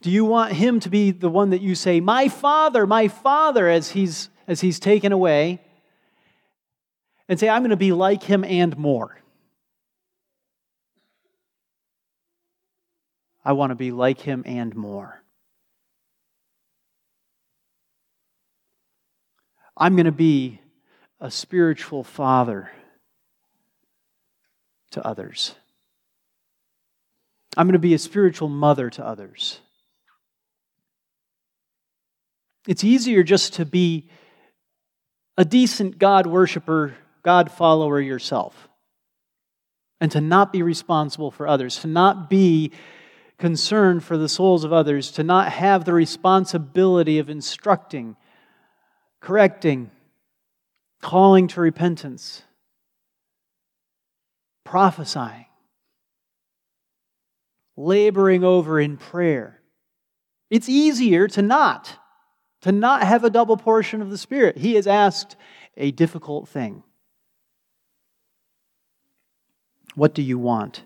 Do 0.02 0.10
you 0.10 0.26
want 0.26 0.54
him 0.54 0.80
to 0.80 0.90
be 0.90 1.12
the 1.12 1.30
one 1.30 1.52
that 1.52 1.62
you 1.62 1.76
say, 1.76 2.00
My 2.00 2.28
father, 2.28 2.88
my 2.88 3.08
father, 3.08 3.70
as 3.70 3.92
he's, 3.92 4.32
as 4.48 4.62
he's 4.62 4.80
taken 4.80 5.12
away, 5.12 5.60
and 7.28 7.40
say, 7.40 7.50
I'm 7.50 7.62
going 7.62 7.72
to 7.72 7.76
be 7.76 7.92
like 7.92 8.24
him 8.24 8.44
and 8.44 8.78
more? 8.78 9.20
I 13.44 13.54
want 13.54 13.72
to 13.72 13.76
be 13.76 13.92
like 13.92 14.20
him 14.20 14.44
and 14.46 14.76
more. 14.76 15.22
I'm 19.78 19.96
going 19.96 20.06
to 20.06 20.12
be 20.12 20.60
a 21.20 21.30
spiritual 21.30 22.04
father 22.04 22.72
to 24.92 25.06
others. 25.06 25.54
I'm 27.58 27.68
going 27.68 27.74
to 27.74 27.80
be 27.80 27.94
a 27.94 28.00
spiritual 28.00 28.50
mother 28.50 28.90
to 28.92 29.06
others. 29.06 29.60
It's 32.68 32.84
easier 32.84 33.22
just 33.22 33.54
to 33.56 33.66
be 33.66 34.10
a 35.38 35.46
decent 35.46 35.98
God 36.00 36.28
worshiper, 36.28 36.96
God 37.24 37.52
follower 37.52 38.00
yourself, 38.00 38.70
and 40.00 40.12
to 40.12 40.22
not 40.22 40.54
be 40.54 40.62
responsible 40.62 41.32
for 41.32 41.48
others, 41.48 41.80
to 41.80 41.88
not 41.88 42.30
be 42.30 42.72
concerned 43.38 44.04
for 44.04 44.18
the 44.18 44.30
souls 44.30 44.64
of 44.64 44.72
others, 44.72 45.12
to 45.12 45.24
not 45.24 45.52
have 45.52 45.84
the 45.84 45.94
responsibility 45.94 47.20
of 47.20 47.30
instructing, 47.30 48.16
correcting, 49.20 49.92
calling 51.02 51.48
to 51.50 51.60
repentance, 51.60 52.44
prophesying, 54.64 55.46
laboring 57.76 58.44
over 58.44 58.80
in 58.80 58.96
prayer. 58.96 59.60
It's 60.50 60.70
easier 60.70 61.28
to 61.30 61.42
not, 61.42 61.98
to 62.66 62.72
not 62.72 63.04
have 63.04 63.24
a 63.24 63.30
double 63.30 63.58
portion 63.58 64.02
of 64.02 64.10
the 64.10 64.18
Spirit. 64.18 64.58
He 64.58 64.74
has 64.74 64.88
asked 64.88 65.36
a 65.78 65.92
difficult 65.92 66.50
thing. 66.50 66.82
What 69.94 70.16
do 70.16 70.24
you 70.24 70.40
want? 70.40 70.84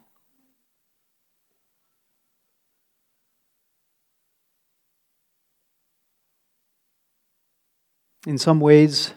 In 8.28 8.38
some 8.38 8.60
ways, 8.60 9.13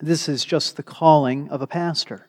this 0.00 0.30
is 0.30 0.46
just 0.46 0.78
the 0.78 0.82
calling 0.82 1.50
of 1.50 1.60
a 1.60 1.66
pastor. 1.66 2.27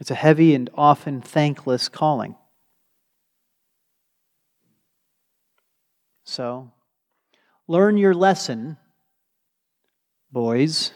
It's 0.00 0.10
a 0.10 0.14
heavy 0.14 0.54
and 0.54 0.70
often 0.74 1.20
thankless 1.20 1.88
calling. 1.88 2.36
So, 6.24 6.70
learn 7.66 7.96
your 7.96 8.14
lesson, 8.14 8.76
boys. 10.30 10.92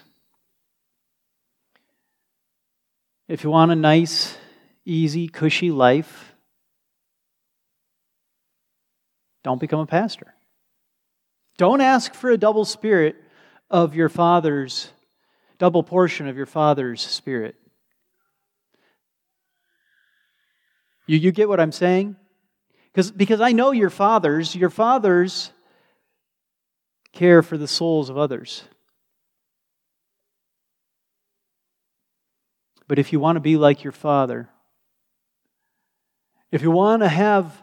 If 3.29 3.43
you 3.43 3.51
want 3.51 3.73
a 3.73 3.77
nice, 3.77 4.37
easy, 4.85 5.27
cushy 5.27 5.71
life, 5.71 6.35
don't 9.43 9.61
become 9.61 9.81
a 9.81 9.87
pastor. 9.87 10.35
Don't 11.57 11.81
ask 11.81 12.15
for 12.15 12.31
a 12.31 12.37
double 12.37 12.65
spirit 12.65 13.17
of 13.71 13.95
your 13.95 14.09
father's, 14.09 14.91
double 15.59 15.83
portion 15.83 16.29
of 16.29 16.37
your 16.37 16.47
father's 16.47 17.01
spirit. 17.01 17.57
You, 21.07 21.19
you 21.19 21.33
get 21.33 21.49
what 21.49 21.61
I'm 21.61 21.73
saying? 21.73 22.17
Because, 22.93 23.11
because 23.11 23.41
I 23.41 23.53
know 23.53 23.73
your 23.73 23.91
fathers, 23.91 24.55
your 24.55 24.71
fathers 24.71 25.51
care 27.13 27.43
for 27.43 27.59
the 27.59 27.69
souls 27.69 28.11
of 28.11 28.19
others. 28.19 28.65
But 32.89 32.99
if 32.99 33.13
you 33.13 33.21
want 33.21 33.37
to 33.37 33.41
be 33.41 33.57
like 33.57 33.85
your 33.85 33.93
father, 33.93 34.49
if 36.51 36.63
you 36.63 36.71
want 36.71 37.03
to 37.03 37.09
have 37.09 37.63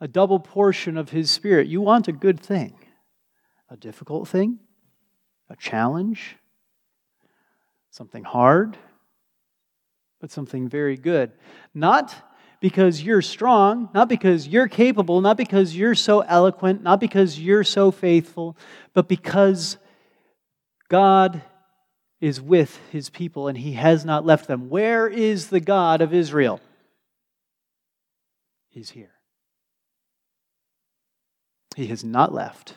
a 0.00 0.08
double 0.08 0.38
portion 0.38 0.96
of 0.96 1.10
His 1.10 1.30
Spirit. 1.30 1.66
You 1.66 1.80
want 1.80 2.08
a 2.08 2.12
good 2.12 2.38
thing, 2.40 2.74
a 3.68 3.76
difficult 3.76 4.28
thing, 4.28 4.58
a 5.50 5.56
challenge, 5.56 6.36
something 7.90 8.24
hard, 8.24 8.76
but 10.20 10.30
something 10.30 10.68
very 10.68 10.96
good. 10.96 11.32
Not 11.74 12.14
because 12.60 13.02
you're 13.02 13.22
strong, 13.22 13.88
not 13.94 14.08
because 14.08 14.48
you're 14.48 14.68
capable, 14.68 15.20
not 15.20 15.36
because 15.36 15.76
you're 15.76 15.94
so 15.94 16.20
eloquent, 16.20 16.82
not 16.82 17.00
because 17.00 17.38
you're 17.38 17.64
so 17.64 17.90
faithful, 17.90 18.56
but 18.94 19.08
because 19.08 19.78
God 20.88 21.42
is 22.20 22.40
with 22.40 22.80
his 22.90 23.10
people 23.10 23.46
and 23.46 23.58
he 23.58 23.74
has 23.74 24.04
not 24.04 24.26
left 24.26 24.48
them. 24.48 24.68
Where 24.68 25.06
is 25.06 25.48
the 25.48 25.60
God 25.60 26.00
of 26.00 26.12
Israel? 26.12 26.60
He's 28.70 28.90
here. 28.90 29.12
He 31.76 31.86
has 31.86 32.02
not 32.02 32.34
left. 32.34 32.74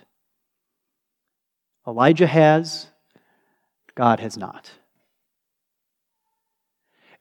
Elijah 1.88 2.28
has, 2.28 2.88
God 3.96 4.20
has 4.20 4.38
not. 4.38 4.70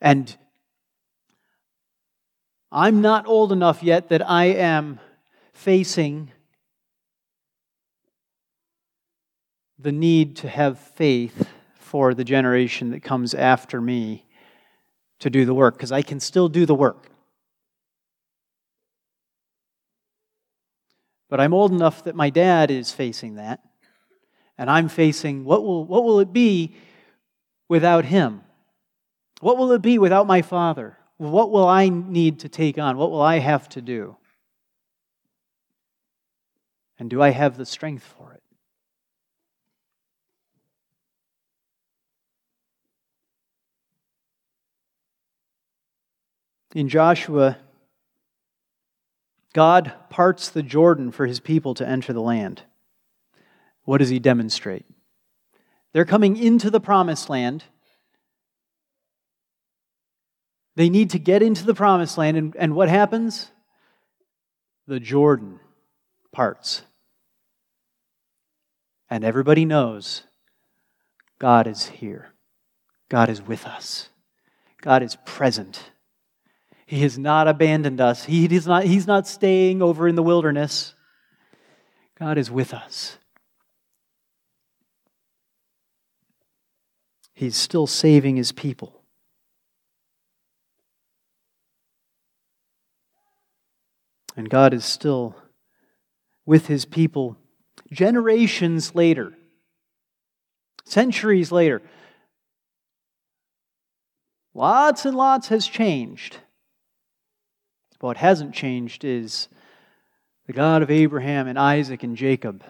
And 0.01 0.37
I'm 2.73 3.01
not 3.01 3.27
old 3.27 3.53
enough 3.53 3.83
yet 3.83 4.11
that 4.11 4.29
I 4.29 4.45
am 4.45 5.01
facing 5.53 6.31
the 9.79 9.93
need 9.93 10.37
to 10.37 10.49
have 10.49 10.79
faith 10.79 11.49
for 11.75 12.15
the 12.15 12.25
generation 12.25 12.91
that 12.91 13.03
comes 13.03 13.35
after 13.35 13.81
me 13.81 14.25
to 15.19 15.31
do 15.31 15.45
the 15.45 15.55
work, 15.55 15.75
because 15.75 15.93
I 15.93 16.03
can 16.03 16.21
still 16.21 16.49
do 16.49 16.65
the 16.65 16.75
work. 16.75 17.09
But 21.29 21.41
I'm 21.41 21.55
old 21.55 21.73
enough 21.73 22.05
that 22.05 22.15
my 22.15 22.31
dad 22.31 22.71
is 22.71 22.93
facing 22.93 23.35
that. 23.35 23.61
And 24.57 24.71
I'm 24.71 24.89
facing 24.89 25.45
what 25.45 25.65
will, 25.65 25.85
what 25.85 26.05
will 26.05 26.21
it 26.21 26.33
be 26.33 26.75
without 27.69 28.05
him? 28.05 28.43
What 29.41 29.57
will 29.57 29.73
it 29.73 29.81
be 29.81 29.99
without 29.99 30.27
my 30.27 30.43
father? 30.43 30.99
What 31.21 31.51
will 31.51 31.69
I 31.69 31.91
need 31.91 32.39
to 32.41 32.49
take 32.49 32.79
on? 32.79 32.97
What 32.97 33.11
will 33.11 33.21
I 33.21 33.41
have 33.41 33.69
to 33.71 33.83
do? 33.83 34.17
And 36.99 37.11
do 37.11 37.21
I 37.21 37.29
have 37.29 37.59
the 37.59 37.67
strength 37.67 38.03
for 38.17 38.33
it? 38.33 38.43
In 46.75 46.89
Joshua, 46.89 47.59
God 49.53 49.93
parts 50.09 50.49
the 50.49 50.63
Jordan 50.63 51.11
for 51.11 51.27
his 51.27 51.39
people 51.39 51.75
to 51.75 51.87
enter 51.87 52.15
the 52.15 52.23
land. 52.23 52.63
What 53.85 53.99
does 53.99 54.09
he 54.09 54.19
demonstrate? 54.19 54.87
They're 55.93 56.07
coming 56.07 56.39
into 56.39 56.71
the 56.71 56.81
promised 56.81 57.29
land. 57.29 57.65
They 60.81 60.89
need 60.89 61.11
to 61.11 61.19
get 61.19 61.43
into 61.43 61.67
the 61.67 61.75
promised 61.75 62.17
land, 62.17 62.39
and, 62.39 62.57
and 62.57 62.75
what 62.75 62.89
happens? 62.89 63.51
The 64.87 64.99
Jordan 64.99 65.61
parts. 66.33 66.81
And 69.11 69.23
everybody 69.23 69.67
knows 69.67 70.23
God 71.39 71.67
is 71.67 71.89
here. 71.89 72.33
God 73.11 73.29
is 73.29 73.43
with 73.43 73.67
us. 73.67 74.09
God 74.81 75.03
is 75.03 75.19
present. 75.27 75.91
He 76.87 77.03
has 77.03 77.19
not 77.19 77.47
abandoned 77.47 78.01
us. 78.01 78.25
He 78.25 78.47
is 78.47 78.67
not, 78.67 78.85
he's 78.85 79.07
not 79.07 79.29
staying 79.29 79.83
over 79.83 80.09
in 80.09 80.15
the 80.15 80.23
wilderness. 80.23 80.95
God 82.19 82.39
is 82.39 82.51
with 82.51 82.73
us. 82.73 83.19
He's 87.35 87.55
still 87.55 87.87
saving 87.87 88.37
his 88.37 88.51
people. 88.51 89.00
And 94.41 94.49
God 94.49 94.73
is 94.73 94.87
still 94.87 95.37
with 96.47 96.67
his 96.67 96.87
people 96.87 97.37
generations 97.93 98.95
later, 98.95 99.35
centuries 100.87 101.53
later. 101.53 101.83
Lots 104.55 105.05
and 105.05 105.15
lots 105.15 105.49
has 105.49 105.67
changed. 105.67 106.39
What 108.01 108.17
hasn't 108.17 108.55
changed 108.55 109.05
is 109.05 109.49
the 110.47 110.55
God 110.55 110.81
of 110.81 110.91
Abraham 110.91 111.47
and 111.47 111.59
Isaac 111.59 112.03
and 112.03 112.17
Jacob 112.17 112.65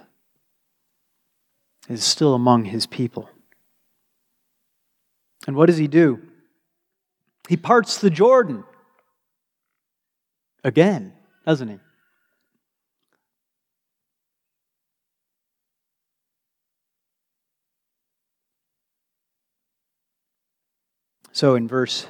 is 1.88 2.02
still 2.02 2.34
among 2.34 2.64
his 2.64 2.88
people. 2.88 3.30
And 5.46 5.54
what 5.54 5.66
does 5.66 5.78
he 5.78 5.86
do? 5.86 6.20
He 7.48 7.56
parts 7.56 7.98
the 7.98 8.10
Jordan 8.10 8.64
again, 10.64 11.12
doesn't 11.50 11.66
he? 11.66 11.78
So 21.32 21.56
in 21.56 21.66
verse 21.66 22.06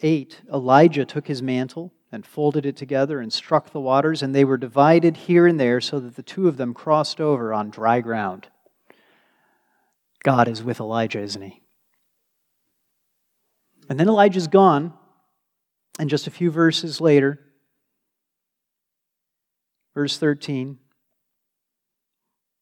8, 0.00 0.40
Elijah 0.50 1.04
took 1.04 1.26
his 1.26 1.42
mantle 1.42 1.92
and 2.10 2.24
folded 2.24 2.64
it 2.64 2.76
together 2.78 3.20
and 3.20 3.30
struck 3.30 3.72
the 3.72 3.80
waters, 3.80 4.22
and 4.22 4.34
they 4.34 4.46
were 4.46 4.56
divided 4.56 5.18
here 5.18 5.46
and 5.46 5.60
there 5.60 5.82
so 5.82 6.00
that 6.00 6.16
the 6.16 6.22
two 6.22 6.48
of 6.48 6.56
them 6.56 6.72
crossed 6.72 7.20
over 7.20 7.52
on 7.52 7.68
dry 7.68 8.00
ground. 8.00 8.48
God 10.22 10.48
is 10.48 10.62
with 10.62 10.80
Elijah, 10.80 11.20
isn't 11.20 11.42
he? 11.42 11.60
And 13.90 14.00
then 14.00 14.08
Elijah's 14.08 14.48
gone, 14.48 14.94
and 15.98 16.10
just 16.10 16.26
a 16.26 16.30
few 16.30 16.50
verses 16.50 17.00
later, 17.00 17.40
verse 19.94 20.18
13, 20.18 20.78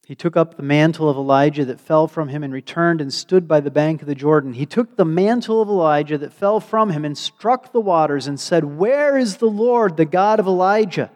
he 0.07 0.15
took 0.15 0.37
up 0.37 0.57
the 0.57 0.63
mantle 0.63 1.09
of 1.09 1.17
Elijah 1.17 1.65
that 1.65 1.81
fell 1.81 2.09
from 2.09 2.29
him 2.29 2.43
and 2.43 2.53
returned 2.53 3.01
and 3.01 3.13
stood 3.13 3.47
by 3.47 3.61
the 3.61 3.71
bank 3.71 4.03
of 4.03 4.09
the 4.09 4.15
Jordan. 4.15 4.53
He 4.53 4.67
took 4.67 4.97
the 4.97 5.05
mantle 5.05 5.63
of 5.63 5.69
Elijah 5.69 6.19
that 6.19 6.33
fell 6.33 6.59
from 6.61 6.91
him 6.91 7.05
and 7.05 7.17
struck 7.17 7.73
the 7.73 7.81
waters 7.81 8.27
and 8.27 8.39
said, 8.39 8.65
Where 8.65 9.17
is 9.17 9.37
the 9.37 9.47
Lord, 9.47 9.97
the 9.97 10.05
God 10.05 10.41
of 10.41 10.47
Elijah? 10.47 11.11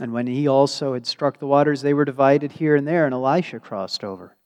And 0.00 0.12
when 0.12 0.26
he 0.26 0.46
also 0.46 0.92
had 0.92 1.06
struck 1.06 1.38
the 1.38 1.46
waters, 1.46 1.80
they 1.80 1.94
were 1.94 2.04
divided 2.04 2.52
here 2.52 2.76
and 2.76 2.86
there, 2.86 3.06
and 3.06 3.14
Elisha 3.14 3.58
crossed 3.58 4.04
over. 4.04 4.36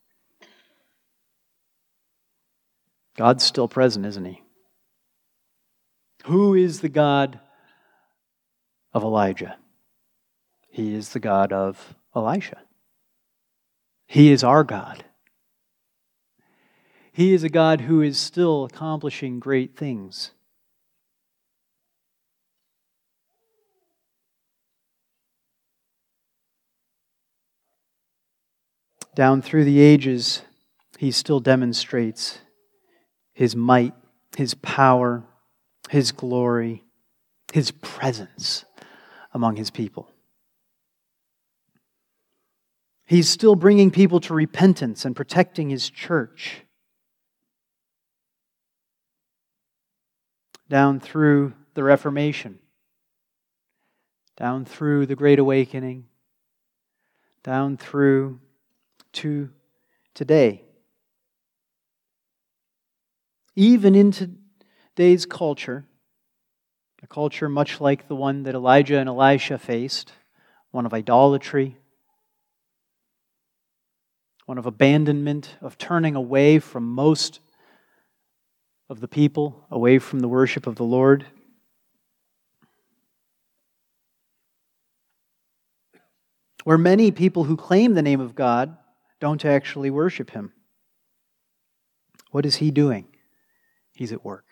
God's 3.16 3.44
still 3.44 3.66
present, 3.66 4.06
isn't 4.06 4.24
he? 4.24 4.42
Who 6.24 6.54
is 6.54 6.80
the 6.80 6.88
God 6.88 7.40
of 8.92 9.02
Elijah? 9.02 9.56
He 10.68 10.94
is 10.94 11.10
the 11.10 11.20
God 11.20 11.52
of 11.52 11.94
Elisha. 12.14 12.58
He 14.06 14.30
is 14.30 14.44
our 14.44 14.64
God. 14.64 15.04
He 17.12 17.34
is 17.34 17.44
a 17.44 17.48
God 17.48 17.82
who 17.82 18.02
is 18.02 18.18
still 18.18 18.64
accomplishing 18.64 19.40
great 19.40 19.76
things. 19.76 20.32
Down 29.14 29.42
through 29.42 29.64
the 29.64 29.80
ages, 29.80 30.42
he 30.98 31.10
still 31.10 31.40
demonstrates 31.40 32.38
his 33.32 33.56
might, 33.56 33.94
his 34.36 34.54
power, 34.54 35.24
his 35.90 36.12
glory, 36.12 36.84
his 37.52 37.72
presence 37.72 38.64
among 39.34 39.56
his 39.56 39.72
people. 39.72 40.08
He's 43.06 43.28
still 43.28 43.56
bringing 43.56 43.90
people 43.90 44.20
to 44.20 44.32
repentance 44.32 45.04
and 45.04 45.16
protecting 45.16 45.68
his 45.68 45.90
church. 45.90 46.62
Down 50.68 51.00
through 51.00 51.54
the 51.74 51.82
Reformation, 51.82 52.60
down 54.36 54.64
through 54.64 55.06
the 55.06 55.16
Great 55.16 55.40
Awakening, 55.40 56.06
down 57.42 57.76
through 57.76 58.38
to 59.14 59.50
today. 60.14 60.62
Even 63.56 63.96
in 63.96 64.12
today's 64.96 65.24
culture, 65.24 65.84
a 67.02 67.06
culture 67.06 67.48
much 67.48 67.80
like 67.80 68.08
the 68.08 68.14
one 68.14 68.42
that 68.42 68.54
Elijah 68.54 68.98
and 68.98 69.08
Elisha 69.08 69.58
faced, 69.58 70.12
one 70.70 70.86
of 70.86 70.92
idolatry, 70.92 71.76
one 74.46 74.58
of 74.58 74.66
abandonment, 74.66 75.56
of 75.60 75.78
turning 75.78 76.16
away 76.16 76.58
from 76.58 76.84
most 76.84 77.40
of 78.88 79.00
the 79.00 79.08
people, 79.08 79.64
away 79.70 79.98
from 79.98 80.18
the 80.20 80.28
worship 80.28 80.66
of 80.66 80.74
the 80.74 80.84
Lord. 80.84 81.24
Where 86.64 86.76
many 86.76 87.10
people 87.10 87.44
who 87.44 87.56
claim 87.56 87.94
the 87.94 88.02
name 88.02 88.20
of 88.20 88.34
God 88.34 88.76
don't 89.20 89.44
actually 89.44 89.90
worship 89.90 90.30
Him. 90.30 90.52
What 92.32 92.44
is 92.44 92.56
He 92.56 92.70
doing? 92.70 93.06
He's 93.94 94.12
at 94.12 94.24
work. 94.24 94.49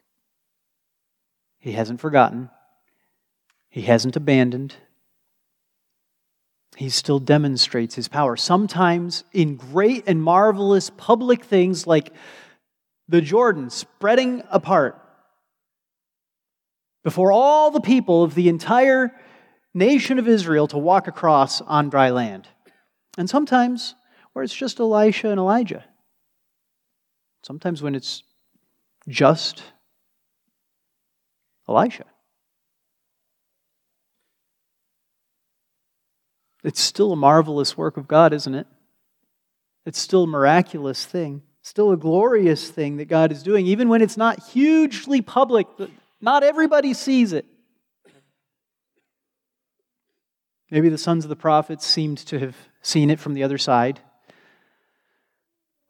He 1.59 1.73
hasn't 1.73 2.01
forgotten, 2.01 2.51
He 3.69 3.83
hasn't 3.83 4.17
abandoned, 4.17 4.77
he 6.79 6.91
still 6.91 7.19
demonstrates 7.19 7.97
his 7.97 8.07
power. 8.07 8.37
Sometimes 8.37 9.25
in 9.33 9.57
great 9.57 10.05
and 10.07 10.23
marvelous 10.23 10.91
public 10.91 11.45
things 11.45 11.89
like 11.89 12.13
the 13.09 13.21
Jordan 13.21 13.69
spreading 13.69 14.45
apart 14.49 14.97
before 17.03 17.33
all 17.33 17.73
the 17.73 17.81
people 17.81 18.23
of 18.23 18.37
the 18.37 18.49
entire 18.49 19.13
nation 19.75 20.21
of 20.21 20.29
Israel 20.29 20.69
to 20.69 20.79
walk 20.79 21.09
across 21.09 21.61
on 21.63 21.89
dry 21.89 22.11
land. 22.11 22.47
And 23.17 23.29
sometimes 23.29 23.97
where 24.33 24.45
it's 24.45 24.55
just 24.55 24.79
Elisha 24.79 25.31
and 25.31 25.41
Elijah. 25.41 25.85
Sometimes 27.43 27.83
when 27.83 27.97
it's 27.97 28.23
just 29.09 29.65
Elisha. 31.69 32.05
It's 36.65 36.81
still 36.81 37.13
a 37.13 37.17
marvelous 37.17 37.77
work 37.77 37.97
of 37.97 38.09
God, 38.09 38.33
isn't 38.33 38.55
it? 38.55 38.67
It's 39.87 39.99
still 39.99 40.25
a 40.25 40.27
miraculous 40.27 41.05
thing, 41.05 41.43
still 41.63 41.93
a 41.93 41.97
glorious 41.97 42.69
thing 42.71 42.97
that 42.97 43.07
God 43.07 43.33
is 43.33 43.43
doing, 43.43 43.67
even 43.67 43.89
when 43.89 44.03
it's 44.03 44.17
not 44.17 44.43
hugely 44.43 45.23
public. 45.23 45.67
Not 46.21 46.43
everybody 46.43 46.95
sees 46.95 47.33
it. 47.33 47.47
Maybe 50.71 50.89
the 50.89 50.99
sons 50.99 51.25
of 51.25 51.31
the 51.31 51.37
prophets 51.37 51.87
seemed 51.87 52.19
to 52.27 52.39
have 52.39 52.57
seen 52.83 53.09
it 53.09 53.19
from 53.19 53.35
the 53.35 53.45
other 53.45 53.57
side. 53.57 54.01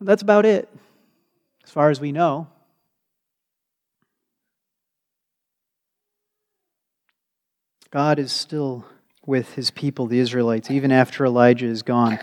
That's 0.00 0.22
about 0.22 0.46
it, 0.46 0.68
as 1.64 1.70
far 1.70 1.90
as 1.90 2.00
we 2.00 2.12
know. 2.12 2.46
God 7.90 8.18
is 8.18 8.32
still 8.32 8.84
with 9.26 9.54
his 9.54 9.70
people, 9.70 10.06
the 10.06 10.18
Israelites, 10.18 10.70
even 10.70 10.92
after 10.92 11.24
Elijah 11.24 11.66
is 11.66 11.82
gone. 11.82 12.18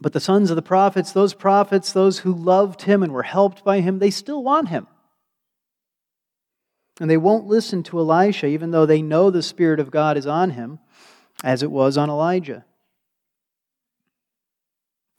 But 0.00 0.12
the 0.12 0.20
sons 0.20 0.50
of 0.50 0.56
the 0.56 0.62
prophets, 0.62 1.12
those 1.12 1.34
prophets, 1.34 1.92
those 1.92 2.20
who 2.20 2.32
loved 2.32 2.82
him 2.82 3.02
and 3.02 3.12
were 3.12 3.24
helped 3.24 3.64
by 3.64 3.80
him, 3.80 3.98
they 3.98 4.10
still 4.10 4.42
want 4.42 4.68
him. 4.68 4.86
And 7.00 7.08
they 7.08 7.16
won't 7.16 7.46
listen 7.46 7.82
to 7.84 7.98
Elisha, 7.98 8.46
even 8.46 8.70
though 8.70 8.86
they 8.86 9.02
know 9.02 9.30
the 9.30 9.42
Spirit 9.42 9.80
of 9.80 9.90
God 9.90 10.16
is 10.16 10.26
on 10.26 10.50
him, 10.50 10.78
as 11.44 11.62
it 11.62 11.70
was 11.70 11.96
on 11.96 12.10
Elijah. 12.10 12.64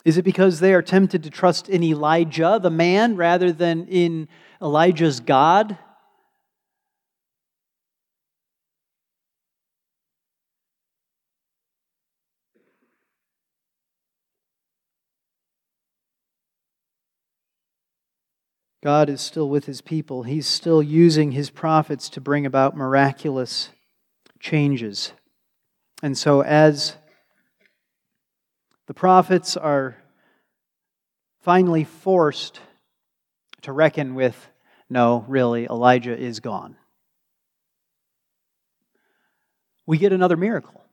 Is 0.06 0.18
it 0.18 0.24
because 0.24 0.60
they 0.60 0.74
are 0.74 0.82
tempted 0.82 1.24
to 1.24 1.30
trust 1.30 1.70
in 1.70 1.84
Elijah, 1.84 2.60
the 2.62 2.70
man, 2.70 3.16
rather 3.16 3.52
than 3.52 3.86
in 3.88 4.28
Elijah's 4.62 5.20
God? 5.20 5.78
God 18.82 19.10
is 19.10 19.20
still 19.20 19.50
with 19.50 19.66
his 19.66 19.82
people. 19.82 20.24
He's 20.24 20.48
still 20.48 20.82
using 20.82 21.34
his 21.34 21.50
prophets 21.50 22.08
to 22.10 22.22
bring 22.22 22.46
about 22.46 22.78
miraculous 22.78 23.70
changes. 24.40 25.12
And 26.02 26.18
so, 26.18 26.42
as 26.42 26.96
the 28.88 28.94
prophets 28.94 29.58
are 29.58 29.98
finally 31.42 31.84
forced 31.84 32.62
to 33.64 33.74
reckon 33.74 34.16
with 34.16 34.48
no, 34.90 35.26
really, 35.28 35.66
Elijah 35.66 36.18
is 36.18 36.40
gone, 36.40 36.78
we 39.86 39.98
get 39.98 40.14
another 40.14 40.38
miracle. 40.38 40.84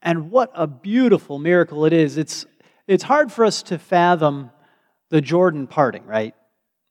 And 0.00 0.30
what 0.30 0.50
a 0.54 0.66
beautiful 0.66 1.38
miracle 1.38 1.84
it 1.84 1.92
is. 1.92 2.16
It's, 2.16 2.46
it's 2.86 3.04
hard 3.04 3.30
for 3.32 3.44
us 3.44 3.62
to 3.64 3.78
fathom 3.78 4.50
the 5.10 5.20
Jordan 5.20 5.66
parting, 5.66 6.06
right? 6.06 6.34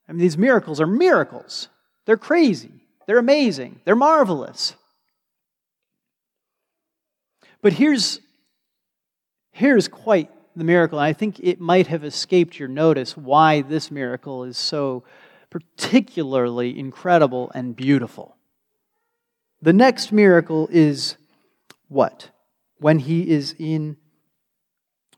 I 0.07 0.11
mean, 0.11 0.21
these 0.21 0.37
miracles 0.37 0.79
are 0.79 0.87
miracles. 0.87 1.69
They're 2.05 2.17
crazy. 2.17 2.71
They're 3.07 3.17
amazing. 3.17 3.79
They're 3.85 3.95
marvelous. 3.95 4.75
But 7.61 7.73
here's, 7.73 8.19
here's 9.51 9.87
quite 9.87 10.29
the 10.55 10.63
miracle. 10.63 10.99
I 10.99 11.13
think 11.13 11.39
it 11.39 11.59
might 11.59 11.87
have 11.87 12.03
escaped 12.03 12.59
your 12.59 12.67
notice 12.67 13.17
why 13.17 13.61
this 13.61 13.89
miracle 13.89 14.43
is 14.43 14.57
so 14.57 15.03
particularly 15.49 16.77
incredible 16.77 17.51
and 17.55 17.75
beautiful. 17.75 18.35
The 19.61 19.73
next 19.73 20.11
miracle 20.11 20.67
is 20.71 21.15
what? 21.87 22.29
When 22.79 22.99
he 22.99 23.29
is 23.29 23.55
in 23.57 23.97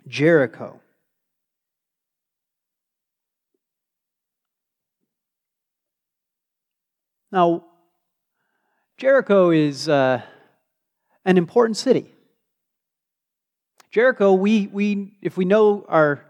Jericho. 0.08 0.82
Now, 7.32 7.66
Jericho 8.98 9.50
is 9.50 9.90
uh, 9.90 10.22
an 11.26 11.38
important 11.38 11.78
city. 11.78 12.12
Jericho, 13.92 14.34
we, 14.34 14.68
we, 14.68 15.18
if 15.22 15.38
we 15.38 15.46
know 15.46 15.86
our 15.88 16.26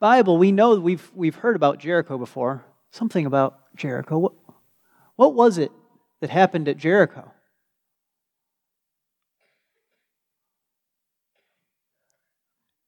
Bible, 0.00 0.38
we 0.38 0.52
know 0.52 0.80
we've, 0.80 1.10
we've 1.14 1.34
heard 1.34 1.56
about 1.56 1.78
Jericho 1.78 2.18
before. 2.18 2.64
Something 2.90 3.26
about 3.26 3.58
Jericho. 3.76 4.18
What, 4.18 4.32
what 5.16 5.34
was 5.34 5.58
it 5.58 5.70
that 6.20 6.30
happened 6.30 6.68
at 6.68 6.76
Jericho? 6.76 7.30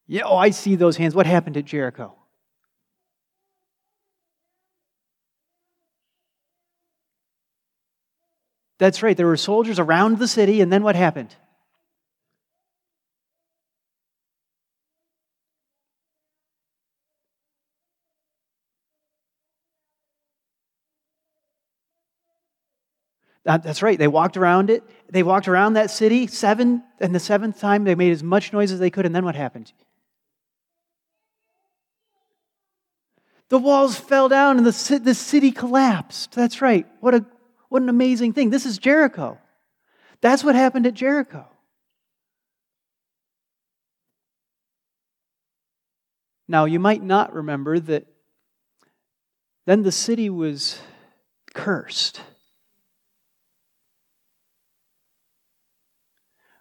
Yeah, 0.06 0.22
oh, 0.24 0.36
I 0.36 0.50
see 0.50 0.76
those 0.76 0.96
hands. 0.96 1.14
What 1.14 1.26
happened 1.26 1.56
at 1.56 1.64
Jericho? 1.64 2.14
That's 8.82 9.00
right, 9.00 9.16
there 9.16 9.28
were 9.28 9.36
soldiers 9.36 9.78
around 9.78 10.18
the 10.18 10.26
city, 10.26 10.60
and 10.60 10.72
then 10.72 10.82
what 10.82 10.96
happened? 10.96 11.36
That's 23.44 23.82
right. 23.82 23.96
They 23.96 24.08
walked 24.08 24.36
around 24.36 24.68
it. 24.68 24.82
They 25.08 25.22
walked 25.22 25.46
around 25.46 25.74
that 25.74 25.92
city 25.92 26.26
seven, 26.26 26.82
and 26.98 27.14
the 27.14 27.20
seventh 27.20 27.60
time 27.60 27.84
they 27.84 27.94
made 27.94 28.10
as 28.10 28.24
much 28.24 28.52
noise 28.52 28.72
as 28.72 28.80
they 28.80 28.90
could, 28.90 29.06
and 29.06 29.14
then 29.14 29.24
what 29.24 29.36
happened? 29.36 29.72
The 33.48 33.58
walls 33.58 33.96
fell 33.96 34.28
down 34.28 34.58
and 34.58 34.66
the, 34.66 34.98
the 34.98 35.14
city 35.14 35.52
collapsed. 35.52 36.32
That's 36.32 36.60
right. 36.60 36.84
What 36.98 37.14
a 37.14 37.24
what 37.72 37.80
an 37.80 37.88
amazing 37.88 38.34
thing. 38.34 38.50
This 38.50 38.66
is 38.66 38.76
Jericho. 38.76 39.38
That's 40.20 40.44
what 40.44 40.54
happened 40.54 40.86
at 40.86 40.92
Jericho. 40.92 41.46
Now, 46.46 46.66
you 46.66 46.78
might 46.78 47.02
not 47.02 47.32
remember 47.32 47.80
that 47.80 48.04
then 49.64 49.84
the 49.84 49.90
city 49.90 50.28
was 50.28 50.80
cursed. 51.54 52.20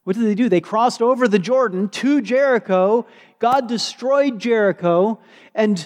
What 0.06 0.16
did 0.16 0.26
they 0.26 0.36
do? 0.36 0.48
They 0.48 0.62
crossed 0.62 1.02
over 1.02 1.28
the 1.28 1.40
Jordan 1.40 1.90
to 1.90 2.22
Jericho. 2.22 3.06
God 3.40 3.68
destroyed 3.68 4.40
Jericho, 4.40 5.20
and 5.54 5.86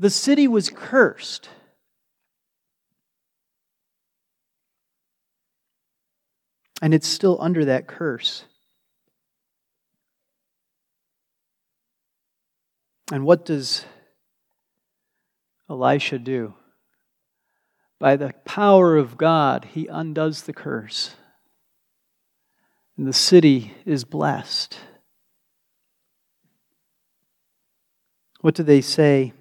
the 0.00 0.10
city 0.10 0.48
was 0.48 0.70
cursed. 0.70 1.50
And 6.82 6.92
it's 6.92 7.08
still 7.08 7.38
under 7.40 7.64
that 7.64 7.86
curse. 7.86 8.44
And 13.10 13.24
what 13.24 13.44
does 13.44 13.84
Elisha 15.70 16.18
do? 16.18 16.54
By 17.98 18.16
the 18.16 18.34
power 18.44 18.96
of 18.96 19.16
God, 19.16 19.68
he 19.72 19.86
undoes 19.86 20.42
the 20.42 20.52
curse. 20.52 21.14
And 22.98 23.06
the 23.06 23.12
city 23.12 23.74
is 23.84 24.04
blessed. 24.04 24.78
What 28.40 28.54
do 28.54 28.62
they 28.62 28.80
say? 28.80 29.32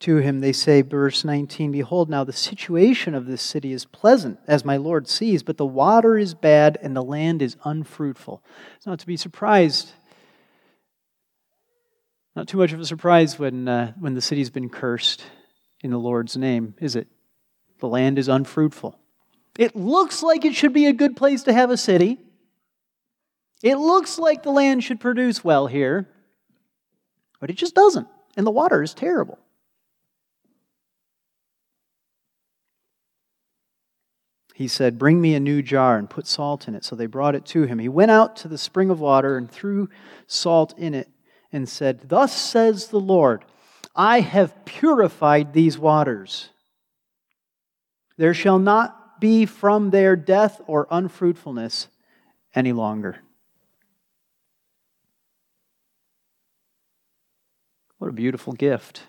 To 0.00 0.16
him, 0.16 0.40
they 0.40 0.52
say, 0.52 0.82
verse 0.82 1.24
19, 1.24 1.72
Behold, 1.72 2.10
now 2.10 2.22
the 2.22 2.32
situation 2.32 3.14
of 3.14 3.26
this 3.26 3.40
city 3.40 3.72
is 3.72 3.86
pleasant, 3.86 4.38
as 4.46 4.64
my 4.64 4.76
Lord 4.76 5.08
sees, 5.08 5.42
but 5.42 5.56
the 5.56 5.64
water 5.64 6.18
is 6.18 6.34
bad 6.34 6.78
and 6.82 6.94
the 6.94 7.02
land 7.02 7.40
is 7.40 7.56
unfruitful. 7.64 8.42
It's 8.76 8.86
not 8.86 8.98
to 9.00 9.06
be 9.06 9.16
surprised, 9.16 9.92
not 12.34 12.46
too 12.46 12.58
much 12.58 12.72
of 12.72 12.80
a 12.80 12.84
surprise 12.84 13.38
when, 13.38 13.66
uh, 13.66 13.92
when 13.98 14.14
the 14.14 14.20
city's 14.20 14.50
been 14.50 14.68
cursed 14.68 15.24
in 15.82 15.90
the 15.90 15.98
Lord's 15.98 16.36
name, 16.36 16.74
is 16.78 16.94
it? 16.94 17.08
The 17.80 17.88
land 17.88 18.18
is 18.18 18.28
unfruitful. 18.28 18.98
It 19.58 19.74
looks 19.74 20.22
like 20.22 20.44
it 20.44 20.54
should 20.54 20.74
be 20.74 20.86
a 20.86 20.92
good 20.92 21.16
place 21.16 21.44
to 21.44 21.52
have 21.54 21.70
a 21.70 21.76
city. 21.78 22.18
It 23.62 23.76
looks 23.76 24.18
like 24.18 24.42
the 24.42 24.50
land 24.50 24.84
should 24.84 25.00
produce 25.00 25.42
well 25.42 25.66
here, 25.66 26.06
but 27.40 27.48
it 27.48 27.56
just 27.56 27.74
doesn't. 27.74 28.06
And 28.36 28.46
the 28.46 28.50
water 28.50 28.82
is 28.82 28.92
terrible. 28.92 29.38
he 34.56 34.68
said, 34.68 34.98
Bring 34.98 35.20
me 35.20 35.34
a 35.34 35.40
new 35.40 35.60
jar 35.60 35.98
and 35.98 36.08
put 36.08 36.26
salt 36.26 36.66
in 36.66 36.74
it. 36.74 36.82
So 36.82 36.96
they 36.96 37.04
brought 37.04 37.34
it 37.34 37.44
to 37.46 37.64
him. 37.64 37.78
He 37.78 37.90
went 37.90 38.10
out 38.10 38.36
to 38.36 38.48
the 38.48 38.56
spring 38.56 38.88
of 38.88 39.00
water 39.00 39.36
and 39.36 39.50
threw 39.50 39.90
salt 40.26 40.72
in 40.78 40.94
it 40.94 41.10
and 41.52 41.68
said, 41.68 42.08
Thus 42.08 42.34
says 42.34 42.88
the 42.88 42.98
Lord, 42.98 43.44
I 43.94 44.20
have 44.20 44.64
purified 44.64 45.52
these 45.52 45.78
waters. 45.78 46.48
There 48.16 48.32
shall 48.32 48.58
not 48.58 49.20
be 49.20 49.44
from 49.44 49.90
their 49.90 50.16
death 50.16 50.58
or 50.66 50.88
unfruitfulness 50.90 51.88
any 52.54 52.72
longer. 52.72 53.18
What 57.98 58.08
a 58.08 58.14
beautiful 58.14 58.54
gift. 58.54 59.02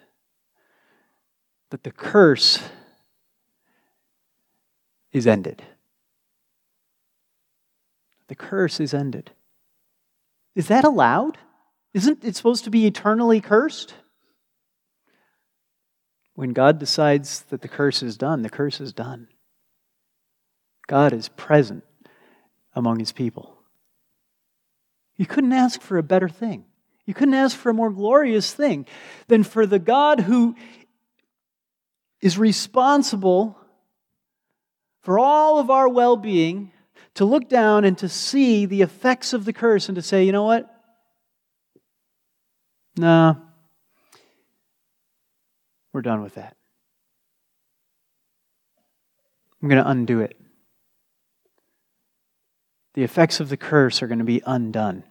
that 1.70 1.84
the 1.84 1.92
curse 1.92 2.60
is 5.18 5.28
ended. 5.28 5.62
The 8.28 8.36
curse 8.36 8.80
is 8.80 8.94
ended. 8.94 9.32
Is 10.56 10.68
that 10.68 10.84
allowed? 10.84 11.38
Isn't 11.94 12.24
it 12.24 12.36
supposed 12.36 12.64
to 12.64 12.70
be 12.70 12.86
eternally 12.86 13.42
cursed? 13.42 13.94
When 16.36 16.54
God 16.54 16.80
decides 16.80 17.42
that 17.50 17.62
the 17.62 17.68
curse 17.68 18.04
is 18.04 18.18
done, 18.18 18.44
the 18.44 18.50
curse 18.50 18.80
is 18.80 18.94
done. 18.94 19.28
God 20.88 21.12
is 21.14 21.30
present 21.30 21.84
among 22.74 23.00
his 23.00 23.12
people. 23.12 23.58
You 25.16 25.26
couldn't 25.26 25.54
ask 25.54 25.82
for 25.82 25.98
a 25.98 26.04
better 26.04 26.30
thing. 26.30 26.66
You 27.06 27.14
couldn't 27.14 27.34
ask 27.34 27.58
for 27.58 27.70
a 27.70 27.74
more 27.74 27.90
glorious 27.90 28.54
thing 28.54 28.86
than 29.28 29.44
for 29.44 29.66
the 29.66 29.80
God 29.80 30.22
who 30.22 30.56
is 32.22 32.38
responsible 32.38 33.57
for 35.08 35.18
all 35.18 35.58
of 35.58 35.70
our 35.70 35.88
well 35.88 36.18
being 36.18 36.70
to 37.14 37.24
look 37.24 37.48
down 37.48 37.86
and 37.86 37.98
to 37.98 38.10
see 38.10 38.66
the 38.66 38.82
effects 38.82 39.32
of 39.32 39.46
the 39.46 39.54
curse 39.54 39.88
and 39.88 39.96
to 39.96 40.02
say, 40.02 40.26
you 40.26 40.34
know 40.34 40.44
what? 40.44 40.70
Nah, 42.98 43.36
we're 45.94 46.02
done 46.02 46.22
with 46.24 46.36
that. 46.36 46.58
I'm 49.62 49.70
going 49.70 49.82
to 49.82 49.90
undo 49.90 50.20
it. 50.20 50.36
The 52.96 53.04
effects 53.04 53.40
of 53.40 53.48
the 53.48 53.56
curse 53.56 54.02
are 54.04 54.08
going 54.08 54.20
to 54.20 54.26
be 54.26 54.42
undone. 54.46 55.06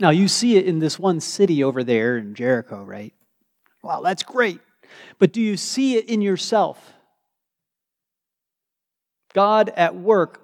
Now, 0.00 0.08
you 0.08 0.28
see 0.28 0.56
it 0.56 0.64
in 0.64 0.78
this 0.78 0.98
one 0.98 1.20
city 1.20 1.62
over 1.62 1.84
there 1.84 2.16
in 2.16 2.34
Jericho, 2.34 2.82
right? 2.84 3.12
Wow, 3.82 4.00
that's 4.00 4.22
great. 4.22 4.62
But 5.18 5.32
do 5.32 5.40
you 5.40 5.56
see 5.56 5.96
it 5.96 6.08
in 6.08 6.22
yourself? 6.22 6.92
God 9.34 9.72
at 9.76 9.94
work 9.94 10.40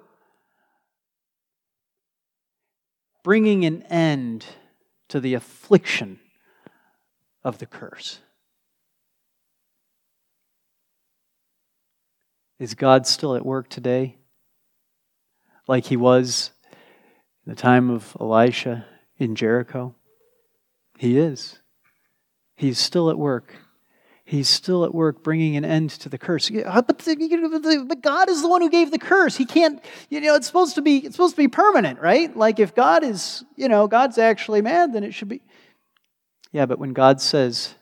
bringing 3.23 3.65
an 3.65 3.83
end 3.83 4.45
to 5.09 5.19
the 5.19 5.33
affliction 5.33 6.19
of 7.43 7.59
the 7.59 7.65
curse. 7.65 8.19
Is 12.59 12.73
God 12.73 13.07
still 13.07 13.35
at 13.35 13.45
work 13.45 13.69
today? 13.69 14.17
Like 15.67 15.85
he 15.85 15.97
was 15.97 16.51
in 17.45 17.53
the 17.53 17.55
time 17.55 17.89
of 17.89 18.17
Elisha 18.19 18.85
in 19.17 19.35
Jericho? 19.35 19.95
He 20.97 21.17
is. 21.17 21.59
He's 22.55 22.77
still 22.77 23.09
at 23.09 23.17
work. 23.17 23.55
He's 24.29 24.47
still 24.47 24.85
at 24.85 24.93
work 24.93 25.23
bringing 25.23 25.55
an 25.55 25.65
end 25.65 25.89
to 26.01 26.07
the 26.07 26.19
curse. 26.19 26.51
Uh, 26.51 26.83
but, 26.83 27.03
but 27.03 28.01
God 28.03 28.29
is 28.29 28.43
the 28.43 28.47
one 28.47 28.61
who 28.61 28.69
gave 28.69 28.91
the 28.91 28.99
curse. 28.99 29.35
He 29.35 29.43
can't, 29.43 29.83
you 30.07 30.21
know, 30.21 30.35
it's 30.35 30.45
supposed 30.45 30.75
to 30.75 30.83
be, 30.83 30.97
it's 30.97 31.15
supposed 31.15 31.33
to 31.33 31.41
be 31.41 31.47
permanent, 31.47 31.99
right? 31.99 32.37
Like 32.37 32.59
if 32.59 32.75
God 32.75 33.03
is, 33.03 33.43
you 33.55 33.67
know, 33.67 33.87
God's 33.87 34.19
actually 34.19 34.61
mad, 34.61 34.93
then 34.93 35.03
it 35.03 35.15
should 35.15 35.29
be. 35.29 35.41
Yeah, 36.51 36.67
but 36.67 36.77
when 36.77 36.93
God 36.93 37.19
says, 37.19 37.73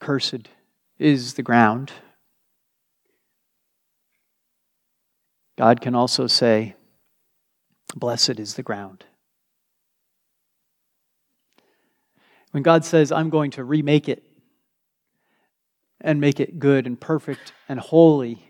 cursed 0.00 0.50
is 0.98 1.32
the 1.32 1.42
ground, 1.42 1.92
God 5.56 5.80
can 5.80 5.94
also 5.94 6.26
say, 6.26 6.76
blessed 7.96 8.38
is 8.38 8.52
the 8.52 8.62
ground. 8.62 9.04
When 12.54 12.62
God 12.62 12.84
says, 12.84 13.10
I'm 13.10 13.30
going 13.30 13.50
to 13.50 13.64
remake 13.64 14.08
it 14.08 14.22
and 16.00 16.20
make 16.20 16.38
it 16.38 16.60
good 16.60 16.86
and 16.86 17.00
perfect 17.00 17.52
and 17.68 17.80
holy, 17.80 18.48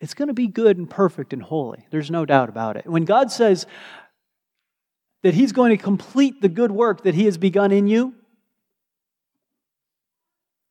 it's 0.00 0.14
going 0.14 0.28
to 0.28 0.34
be 0.34 0.46
good 0.46 0.78
and 0.78 0.88
perfect 0.88 1.34
and 1.34 1.42
holy. 1.42 1.84
There's 1.90 2.10
no 2.10 2.24
doubt 2.24 2.48
about 2.48 2.78
it. 2.78 2.86
When 2.86 3.04
God 3.04 3.30
says 3.30 3.66
that 5.22 5.34
He's 5.34 5.52
going 5.52 5.76
to 5.76 5.76
complete 5.76 6.40
the 6.40 6.48
good 6.48 6.72
work 6.72 7.02
that 7.02 7.14
He 7.14 7.26
has 7.26 7.36
begun 7.36 7.72
in 7.72 7.88
you, 7.88 8.14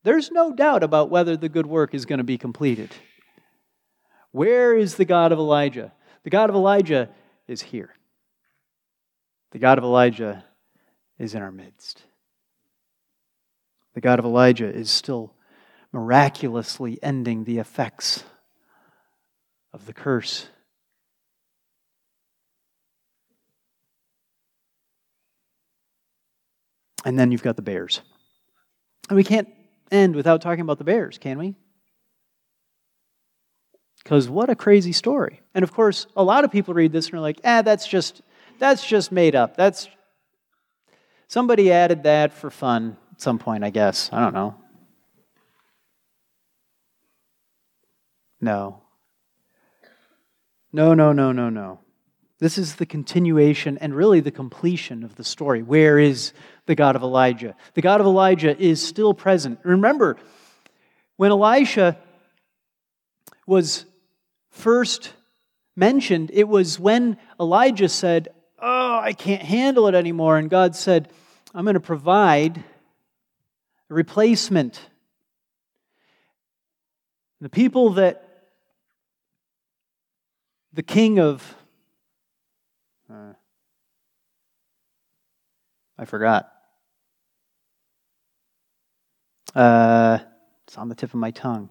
there's 0.04 0.32
no 0.32 0.52
doubt 0.52 0.82
about 0.82 1.12
whether 1.12 1.38
the 1.38 1.50
good 1.50 1.68
work 1.68 1.94
is 1.94 2.08
going 2.08 2.18
to 2.18 2.24
be 2.24 2.40
completed. 2.40 2.90
Where 4.32 4.76
is 4.76 4.96
the 4.96 5.06
God 5.06 5.32
of 5.32 5.38
Elijah? 5.38 5.94
The 6.24 6.32
God 6.32 6.50
of 6.50 6.56
Elijah 6.56 7.10
is 7.48 7.62
here. 7.62 7.94
The 9.52 9.60
God 9.60 9.78
of 9.78 9.84
Elijah 9.84 10.46
is 11.22 11.36
in 11.36 11.42
our 11.44 11.52
midst. 11.52 12.02
The 13.94 14.02
God 14.02 14.18
of 14.18 14.26
Elijah 14.26 14.68
is 14.68 14.90
still 14.90 15.36
miraculously 15.94 16.98
ending 17.04 17.44
the 17.44 17.60
effects 17.60 18.24
of 19.72 19.86
the 19.86 19.94
curse. 19.94 20.48
And 27.06 27.20
then 27.20 27.32
you've 27.32 27.44
got 27.44 27.56
the 27.56 27.62
bears. 27.62 28.02
And 29.10 29.16
we 29.16 29.24
can't 29.24 29.50
end 29.92 30.16
without 30.16 30.42
talking 30.42 30.62
about 30.62 30.80
the 30.80 30.84
bears, 30.84 31.20
can 31.20 31.38
we? 31.38 31.56
Because 34.04 34.28
what 34.28 34.50
a 34.50 34.56
crazy 34.56 34.92
story. 34.92 35.42
And 35.54 35.62
of 35.62 35.72
course, 35.72 36.08
a 36.16 36.24
lot 36.24 36.46
of 36.46 36.52
people 36.52 36.74
read 36.74 36.92
this 36.92 37.08
and 37.08 37.16
are 37.16 37.20
like, 37.20 37.40
ah, 37.46 37.62
that's 37.62 37.88
just 37.88 38.24
that's 38.58 38.86
just 38.88 39.12
made 39.12 39.36
up. 39.36 39.56
That's 39.56 39.88
somebody 41.32 41.72
added 41.72 42.04
that 42.04 42.34
for 42.34 42.50
fun 42.50 42.98
at 43.14 43.22
some 43.22 43.40
point, 43.40 43.64
I 43.64 43.70
guess. 43.70 44.10
I 44.12 44.20
don't 44.20 44.34
know. 44.34 44.54
No. 48.42 48.82
No, 50.74 50.94
no, 50.94 51.14
no, 51.14 51.32
no, 51.32 51.50
no. 51.50 51.80
This 52.40 52.58
is 52.58 52.76
the 52.76 52.86
continuation 52.86 53.78
and 53.78 53.96
really 53.96 54.20
the 54.20 54.32
completion 54.32 55.06
of 55.06 55.16
the 55.16 55.24
story. 55.24 55.64
Where 55.64 55.98
is 55.98 56.34
the 56.66 56.76
God 56.76 56.98
of 56.98 57.02
Elijah? 57.02 57.56
The 57.76 57.82
God 57.82 58.02
of 58.02 58.08
Elijah 58.08 58.60
is 58.62 58.86
still 58.86 59.14
present. 59.14 59.60
Remember, 59.64 60.18
when 61.16 61.32
Elisha 61.32 61.98
was 63.48 63.86
first 64.50 65.14
mentioned, 65.78 66.30
it 66.34 66.50
was 66.50 66.78
when 66.78 67.18
Elijah 67.40 67.88
said, 67.88 68.28
Oh, 68.62 69.00
I 69.02 69.14
can't 69.14 69.42
handle 69.42 69.88
it 69.88 69.96
anymore. 69.96 70.38
And 70.38 70.50
God 70.50 70.76
said, 70.76 71.10
I'm 71.54 71.66
going 71.66 71.74
to 71.74 71.82
provide 71.82 72.64
a 73.90 73.94
replacement. 73.94 74.80
The 77.42 77.50
people 77.50 77.92
that 77.92 78.32
the 80.74 80.84
king 80.84 81.20
of. 81.20 81.56
Uh, 83.12 83.34
I 85.98 86.06
forgot. 86.06 86.50
Uh, 89.54 90.20
it's 90.66 90.78
on 90.78 90.88
the 90.88 90.96
tip 90.96 91.10
of 91.10 91.20
my 91.20 91.32
tongue. 91.32 91.70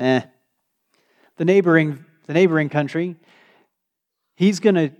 Eh. 0.00 0.22
The 1.36 1.44
neighboring, 1.44 2.04
the 2.26 2.34
neighboring 2.34 2.68
country, 2.68 3.14
he's 4.34 4.58
going 4.58 4.74
to 4.74 4.90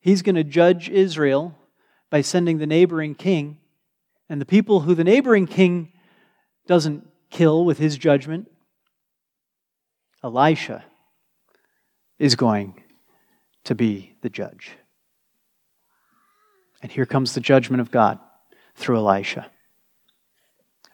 he's 0.00 0.22
going 0.22 0.36
to 0.36 0.44
judge 0.44 0.88
Israel 0.88 1.56
by 2.10 2.20
sending 2.20 2.58
the 2.58 2.66
neighboring 2.66 3.14
king, 3.14 3.58
and 4.28 4.40
the 4.40 4.46
people 4.46 4.80
who 4.80 4.94
the 4.94 5.04
neighboring 5.04 5.46
king 5.46 5.92
doesn't 6.66 7.06
kill 7.30 7.64
with 7.64 7.78
his 7.78 7.96
judgment, 7.96 8.50
Elisha 10.22 10.84
is 12.18 12.34
going 12.34 12.82
to 13.64 13.74
be 13.74 14.14
the 14.22 14.30
judge. 14.30 14.72
And 16.82 16.90
here 16.90 17.06
comes 17.06 17.34
the 17.34 17.40
judgment 17.40 17.80
of 17.80 17.90
God 17.90 18.18
through 18.74 18.96
Elisha. 18.96 19.50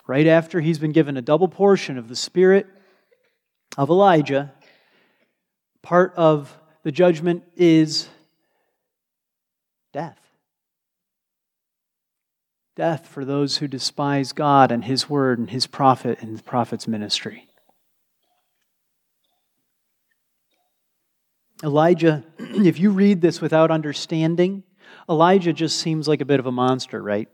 Right 0.07 0.27
after 0.27 0.61
he's 0.61 0.79
been 0.79 0.93
given 0.93 1.17
a 1.17 1.23
double 1.23 1.49
portion 1.49 1.99
of 1.99 2.09
the 2.09 2.17
Spirit 2.17 2.67
of 3.79 3.89
Elijah, 3.89 4.53
part 5.83 6.15
of 6.17 6.57
the 6.83 6.93
judgment 6.93 7.43
is 7.57 8.09
death. 9.95 10.19
Death 12.75 13.07
for 13.07 13.25
those 13.25 13.59
who 13.59 13.69
despise 13.69 14.33
God 14.33 14.73
and 14.73 14.85
His 14.85 15.09
word 15.09 15.39
and 15.39 15.49
His 15.49 15.69
prophet 15.69 16.19
and 16.21 16.37
the 16.37 16.43
prophet's 16.43 16.89
ministry. 16.89 17.47
Elijah, 21.63 22.25
if 22.39 22.81
you 22.81 22.91
read 22.91 23.21
this 23.21 23.41
without 23.41 23.71
understanding, 23.71 24.65
Elijah 25.09 25.53
just 25.53 25.79
seems 25.79 26.09
like 26.09 26.21
a 26.21 26.27
bit 26.27 26.41
of 26.41 26.47
a 26.47 26.53
monster, 26.53 27.01
right? 27.01 27.29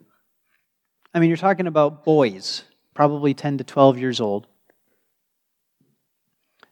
I 1.15 1.19
mean, 1.19 1.31
you're 1.31 1.39
talking 1.39 1.67
about 1.67 2.05
boys, 2.05 2.65
probably 2.93 3.33
10 3.33 3.59
to 3.59 3.65
12 3.65 3.99
years 3.99 4.21
old. 4.21 4.47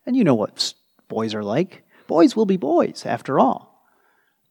And 0.05 0.15
you 0.15 0.23
know 0.23 0.35
what 0.35 0.75
boys 1.09 1.35
are 1.35 1.43
like. 1.43 1.85
Boys 2.07 2.37
will 2.37 2.47
be 2.47 2.59
boys, 2.59 3.07
after 3.07 3.41
all. 3.41 3.68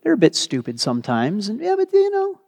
They're 0.08 0.14
a 0.14 0.18
bit 0.18 0.38
stupid 0.38 0.80
sometimes, 0.80 1.49
and 1.49 1.60
yeah, 1.60 1.76
but 1.76 1.91
you 1.91 2.10
know. 2.10 2.39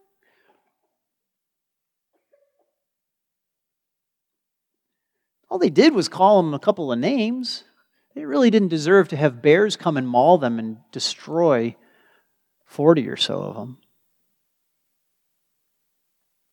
All 5.49 5.59
they 5.59 5.69
did 5.69 5.93
was 5.93 6.07
call 6.07 6.41
them 6.41 6.53
a 6.53 6.59
couple 6.59 6.89
of 6.89 6.97
names. 6.99 7.65
They 8.15 8.23
really 8.23 8.49
didn't 8.49 8.69
deserve 8.69 9.09
to 9.09 9.17
have 9.17 9.41
bears 9.41 9.75
come 9.75 9.97
and 9.97 10.07
maul 10.07 10.37
them 10.37 10.57
and 10.57 10.77
destroy 10.93 11.75
40 12.65 13.09
or 13.09 13.17
so 13.17 13.41
of 13.41 13.55
them. 13.55 13.79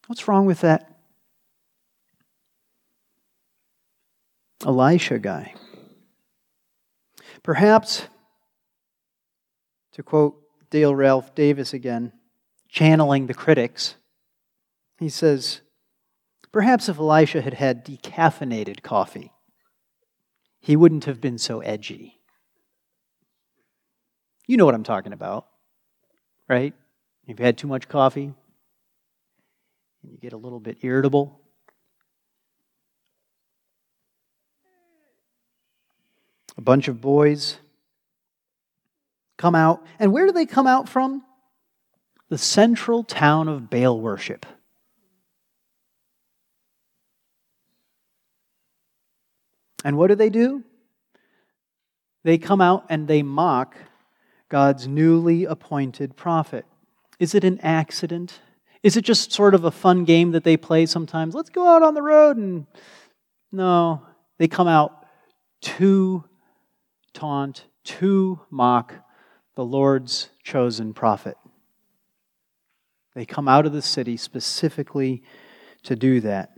What's 0.09 0.27
wrong 0.27 0.45
with 0.45 0.63
that 0.63 0.91
Elisha 4.65 5.21
guy? 5.21 5.55
Perhaps, 7.45 8.09
to 9.93 10.03
quote 10.03 10.43
Dale 10.71 10.95
Ralph 10.95 11.35
Davis 11.35 11.73
again, 11.73 12.12
channeling 12.69 13.27
the 13.27 13.35
critics, 13.35 13.97
he 14.99 15.09
says, 15.09 15.61
Perhaps 16.53 16.89
if 16.89 16.99
Elisha 16.99 17.43
had 17.43 17.55
had 17.55 17.85
decaffeinated 17.85 18.83
coffee, 18.83 19.33
he 20.61 20.75
wouldn't 20.75 21.05
have 21.05 21.21
been 21.21 21.39
so 21.39 21.61
edgy. 21.61 22.19
You 24.47 24.57
know 24.57 24.64
what 24.64 24.75
I'm 24.75 24.85
talking 24.85 25.12
about, 25.12 25.47
right? 26.49 26.73
You've 27.27 27.39
had 27.39 27.59
too 27.59 27.67
much 27.67 27.89
coffee, 27.89 28.33
and 30.03 30.12
you 30.12 30.19
get 30.19 30.33
a 30.33 30.37
little 30.37 30.61
bit 30.61 30.79
irritable. 30.83 31.41
A 36.57 36.62
bunch 36.62 36.89
of 36.89 37.01
boys 37.01 37.59
come 39.37 39.55
out. 39.55 39.84
And 39.99 40.12
where 40.12 40.26
do 40.26 40.32
they 40.32 40.47
come 40.47 40.66
out 40.66 40.89
from? 40.89 41.22
The 42.28 42.39
central 42.39 43.05
town 43.05 43.49
of 43.49 43.70
Baal 43.70 44.01
worship. 44.01 44.47
And 49.84 49.97
what 49.97 50.09
do 50.09 50.16
they 50.16 50.30
do? 50.30 50.64
They 52.24 52.39
come 52.39 52.61
out 52.61 52.87
and 52.89 53.07
they 53.07 53.22
mock 53.22 53.76
God's 54.49 54.89
newly 54.89 55.45
appointed 55.45 56.16
prophet. 56.16 56.66
Is 57.20 57.34
it 57.34 57.45
an 57.45 57.61
accident? 57.61 58.41
Is 58.82 58.97
it 58.97 59.03
just 59.03 59.32
sort 59.32 59.55
of 59.55 59.64
a 59.64 59.70
fun 59.70 60.05
game 60.05 60.32
that 60.32 60.43
they 60.43 60.57
play 60.57 60.87
sometimes? 60.87 61.34
Let's 61.34 61.51
go 61.51 61.66
out 61.68 61.82
on 61.82 61.95
the 61.95 62.03
road 62.03 62.37
and. 62.37 62.66
No, 63.53 64.03
they 64.39 64.49
come 64.49 64.68
out 64.68 65.07
to 65.62 66.24
taunt, 67.14 67.64
to 67.84 68.41
mock 68.51 68.93
the 69.57 69.65
Lord's 69.65 70.29
chosen 70.45 70.95
prophet. 70.95 71.37
They 73.15 73.25
come 73.25 73.49
out 73.49 73.67
of 73.67 73.73
the 73.73 73.83
city 73.83 74.17
specifically 74.17 75.23
to 75.83 75.97
do 75.97 76.21
that. 76.21 76.53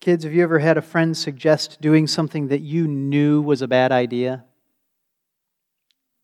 Kids, 0.00 0.24
have 0.24 0.32
you 0.32 0.42
ever 0.42 0.60
had 0.60 0.78
a 0.78 0.82
friend 0.82 1.14
suggest 1.14 1.80
doing 1.80 2.06
something 2.06 2.48
that 2.48 2.60
you 2.60 2.88
knew 2.88 3.42
was 3.42 3.60
a 3.60 3.68
bad 3.68 3.92
idea? 3.92 4.44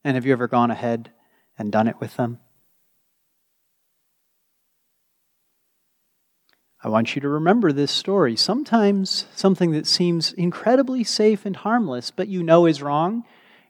And 0.03 0.15
have 0.15 0.25
you 0.25 0.33
ever 0.33 0.49
gone 0.49 0.71
ahead 0.71 1.11
and 1.59 1.71
done 1.71 1.89
it 1.89 2.01
with 2.01 2.17
them? 2.17 2.39
I 6.87 6.89
want 6.89 7.17
you 7.17 7.21
to 7.23 7.29
remember 7.29 7.73
this 7.73 7.91
story. 7.91 8.37
Sometimes 8.37 9.27
something 9.35 9.73
that 9.73 9.89
seems 9.89 10.33
incredibly 10.33 11.03
safe 11.03 11.45
and 11.45 11.57
harmless, 11.57 12.13
but 12.13 12.29
you 12.29 12.45
know 12.45 12.67
is 12.67 12.81
wrong, 12.81 13.25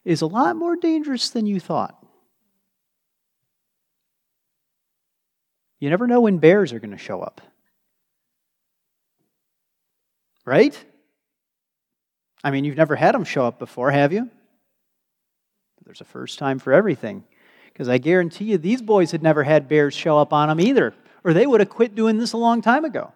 is 0.04 0.20
a 0.20 0.26
lot 0.26 0.54
more 0.54 0.76
dangerous 0.76 1.30
than 1.30 1.46
you 1.46 1.58
thought. 1.58 1.96
You 5.80 5.88
never 5.88 6.06
know 6.06 6.20
when 6.20 6.36
bears 6.36 6.74
are 6.74 6.78
going 6.78 6.90
to 6.90 6.98
show 6.98 7.22
up. 7.22 7.40
Right? 10.44 10.78
I 12.44 12.50
mean, 12.50 12.64
you've 12.64 12.76
never 12.76 12.96
had 12.96 13.14
them 13.14 13.24
show 13.24 13.46
up 13.46 13.58
before, 13.58 13.92
have 13.92 14.12
you? 14.12 14.28
There's 15.86 16.02
a 16.02 16.04
first 16.04 16.38
time 16.38 16.58
for 16.58 16.74
everything. 16.74 17.24
Because 17.72 17.88
I 17.88 17.96
guarantee 17.96 18.44
you, 18.44 18.58
these 18.58 18.82
boys 18.82 19.10
had 19.10 19.22
never 19.22 19.42
had 19.42 19.68
bears 19.68 19.94
show 19.94 20.18
up 20.18 20.34
on 20.34 20.48
them 20.48 20.60
either, 20.60 20.92
or 21.26 21.34
they 21.34 21.44
would 21.44 21.58
have 21.58 21.68
quit 21.68 21.96
doing 21.96 22.18
this 22.18 22.32
a 22.32 22.36
long 22.36 22.62
time 22.62 22.84
ago. 22.84 23.12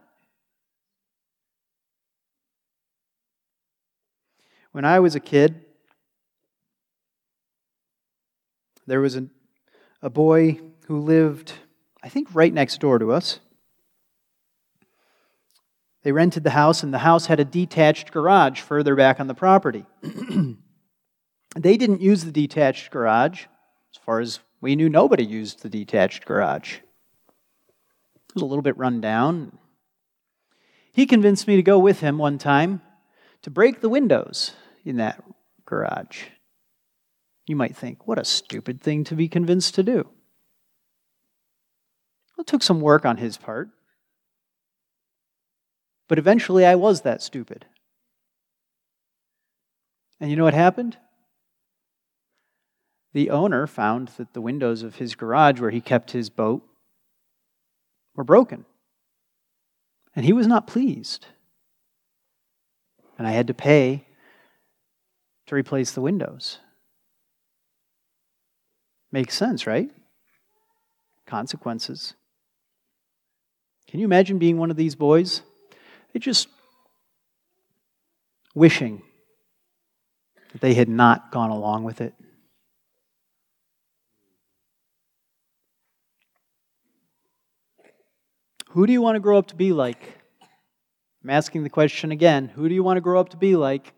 When 4.72 4.84
I 4.84 4.98
was 4.98 5.14
a 5.14 5.20
kid, 5.20 5.64
there 8.84 9.00
was 9.00 9.14
a, 9.14 9.28
a 10.02 10.10
boy 10.10 10.58
who 10.88 10.98
lived, 10.98 11.52
I 12.02 12.08
think, 12.08 12.26
right 12.34 12.52
next 12.52 12.80
door 12.80 12.98
to 12.98 13.12
us. 13.12 13.38
They 16.02 16.10
rented 16.10 16.42
the 16.42 16.50
house, 16.50 16.82
and 16.82 16.92
the 16.92 16.98
house 16.98 17.26
had 17.26 17.38
a 17.38 17.44
detached 17.44 18.10
garage 18.10 18.60
further 18.60 18.96
back 18.96 19.20
on 19.20 19.28
the 19.28 19.34
property. 19.34 19.86
they 21.56 21.76
didn't 21.76 22.00
use 22.00 22.24
the 22.24 22.32
detached 22.32 22.90
garage. 22.90 23.44
As 23.94 24.00
far 24.04 24.18
as 24.18 24.40
we 24.60 24.74
knew, 24.74 24.88
nobody 24.88 25.24
used 25.24 25.62
the 25.62 25.68
detached 25.68 26.26
garage. 26.26 26.78
Was 28.34 28.42
a 28.42 28.46
little 28.46 28.62
bit 28.62 28.78
run 28.78 29.00
down. 29.00 29.58
He 30.92 31.06
convinced 31.06 31.48
me 31.48 31.56
to 31.56 31.62
go 31.62 31.78
with 31.78 32.00
him 32.00 32.18
one 32.18 32.38
time 32.38 32.80
to 33.42 33.50
break 33.50 33.80
the 33.80 33.88
windows 33.88 34.52
in 34.84 34.96
that 34.96 35.22
garage. 35.64 36.24
You 37.46 37.56
might 37.56 37.76
think, 37.76 38.06
what 38.06 38.18
a 38.18 38.24
stupid 38.24 38.80
thing 38.80 39.02
to 39.04 39.16
be 39.16 39.28
convinced 39.28 39.74
to 39.74 39.82
do. 39.82 40.08
It 42.38 42.46
took 42.46 42.62
some 42.62 42.80
work 42.80 43.04
on 43.04 43.16
his 43.16 43.36
part. 43.36 43.68
But 46.08 46.18
eventually 46.18 46.64
I 46.64 46.76
was 46.76 47.02
that 47.02 47.22
stupid. 47.22 47.66
And 50.20 50.30
you 50.30 50.36
know 50.36 50.44
what 50.44 50.54
happened? 50.54 50.96
The 53.12 53.30
owner 53.30 53.66
found 53.66 54.08
that 54.16 54.34
the 54.34 54.40
windows 54.40 54.82
of 54.82 54.96
his 54.96 55.14
garage 55.14 55.60
where 55.60 55.70
he 55.70 55.80
kept 55.80 56.12
his 56.12 56.30
boat 56.30 56.62
were 58.20 58.24
broken. 58.24 58.66
And 60.14 60.26
he 60.26 60.34
was 60.34 60.46
not 60.46 60.66
pleased. 60.66 61.24
And 63.16 63.26
I 63.26 63.30
had 63.30 63.46
to 63.46 63.54
pay 63.54 64.04
to 65.46 65.54
replace 65.54 65.92
the 65.92 66.02
windows. 66.02 66.58
Makes 69.10 69.34
sense, 69.34 69.66
right? 69.66 69.90
Consequences. 71.24 72.12
Can 73.88 74.00
you 74.00 74.04
imagine 74.04 74.38
being 74.38 74.58
one 74.58 74.70
of 74.70 74.76
these 74.76 74.94
boys? 74.94 75.40
They 76.12 76.20
just 76.20 76.48
wishing 78.54 79.00
that 80.52 80.60
they 80.60 80.74
had 80.74 80.90
not 80.90 81.32
gone 81.32 81.50
along 81.50 81.84
with 81.84 82.02
it. 82.02 82.12
Who 88.70 88.86
do 88.86 88.92
you 88.92 89.02
want 89.02 89.16
to 89.16 89.20
grow 89.20 89.36
up 89.36 89.48
to 89.48 89.56
be 89.56 89.72
like? 89.72 90.00
I'm 91.24 91.30
asking 91.30 91.64
the 91.64 91.70
question 91.70 92.12
again. 92.12 92.48
Who 92.48 92.68
do 92.68 92.74
you 92.74 92.84
want 92.84 92.98
to 92.98 93.00
grow 93.00 93.18
up 93.18 93.30
to 93.30 93.36
be 93.36 93.56
like? 93.56 93.92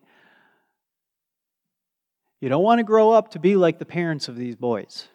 You 2.40 2.48
don't 2.48 2.62
want 2.62 2.78
to 2.78 2.84
grow 2.84 3.12
up 3.12 3.32
to 3.32 3.38
be 3.38 3.54
like 3.54 3.78
the 3.78 3.84
parents 3.84 4.28
of 4.28 4.36
these 4.36 4.56
boys. 4.56 5.08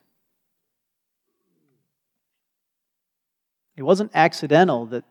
It 3.76 3.82
wasn't 3.82 4.12
accidental 4.14 4.86
that 4.88 5.06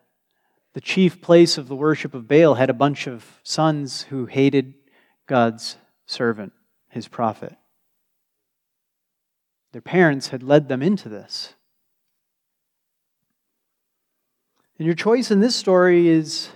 the 0.74 0.80
chief 0.80 1.20
place 1.20 1.59
of 1.59 1.66
the 1.66 1.74
worship 1.74 2.14
of 2.14 2.28
Baal 2.28 2.55
had 2.55 2.70
a 2.70 2.74
bunch 2.74 3.09
of 3.09 3.40
sons 3.42 4.03
who 4.03 4.26
hated 4.26 4.74
God's 5.26 5.76
servant, 6.07 6.53
his 6.88 7.09
prophet. 7.09 7.57
Their 9.72 9.82
parents 9.82 10.28
had 10.28 10.44
led 10.44 10.68
them 10.68 10.82
into 10.82 11.09
this. 11.09 11.55
And 14.79 14.85
your 14.85 14.95
choice 14.95 15.31
in 15.31 15.41
this 15.41 15.57
story 15.57 16.09
is 16.09 16.51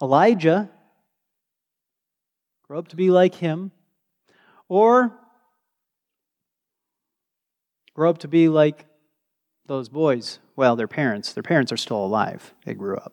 Elijah, 0.00 0.70
grow 2.68 2.78
up 2.78 2.88
to 2.88 2.96
be 2.96 3.10
like 3.10 3.34
him, 3.34 3.72
or 4.68 5.12
grow 7.94 8.08
up 8.10 8.18
to 8.18 8.28
be 8.28 8.48
like 8.48 8.86
those 9.66 9.88
boys 9.88 10.38
well, 10.54 10.74
their 10.74 10.88
parents, 10.88 11.34
their 11.34 11.42
parents 11.42 11.70
are 11.70 11.76
still 11.76 12.02
alive. 12.02 12.54
They 12.64 12.72
grew 12.72 12.96
up. 12.96 13.12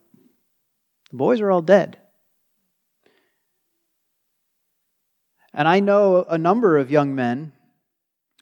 The 1.11 1.17
boys 1.17 1.41
are 1.41 1.51
all 1.51 1.61
dead. 1.61 1.97
And 5.53 5.67
I 5.67 5.82
know 5.82 6.24
a 6.24 6.38
number 6.38 6.78
of 6.78 6.89
young 6.89 7.13
men 7.13 7.51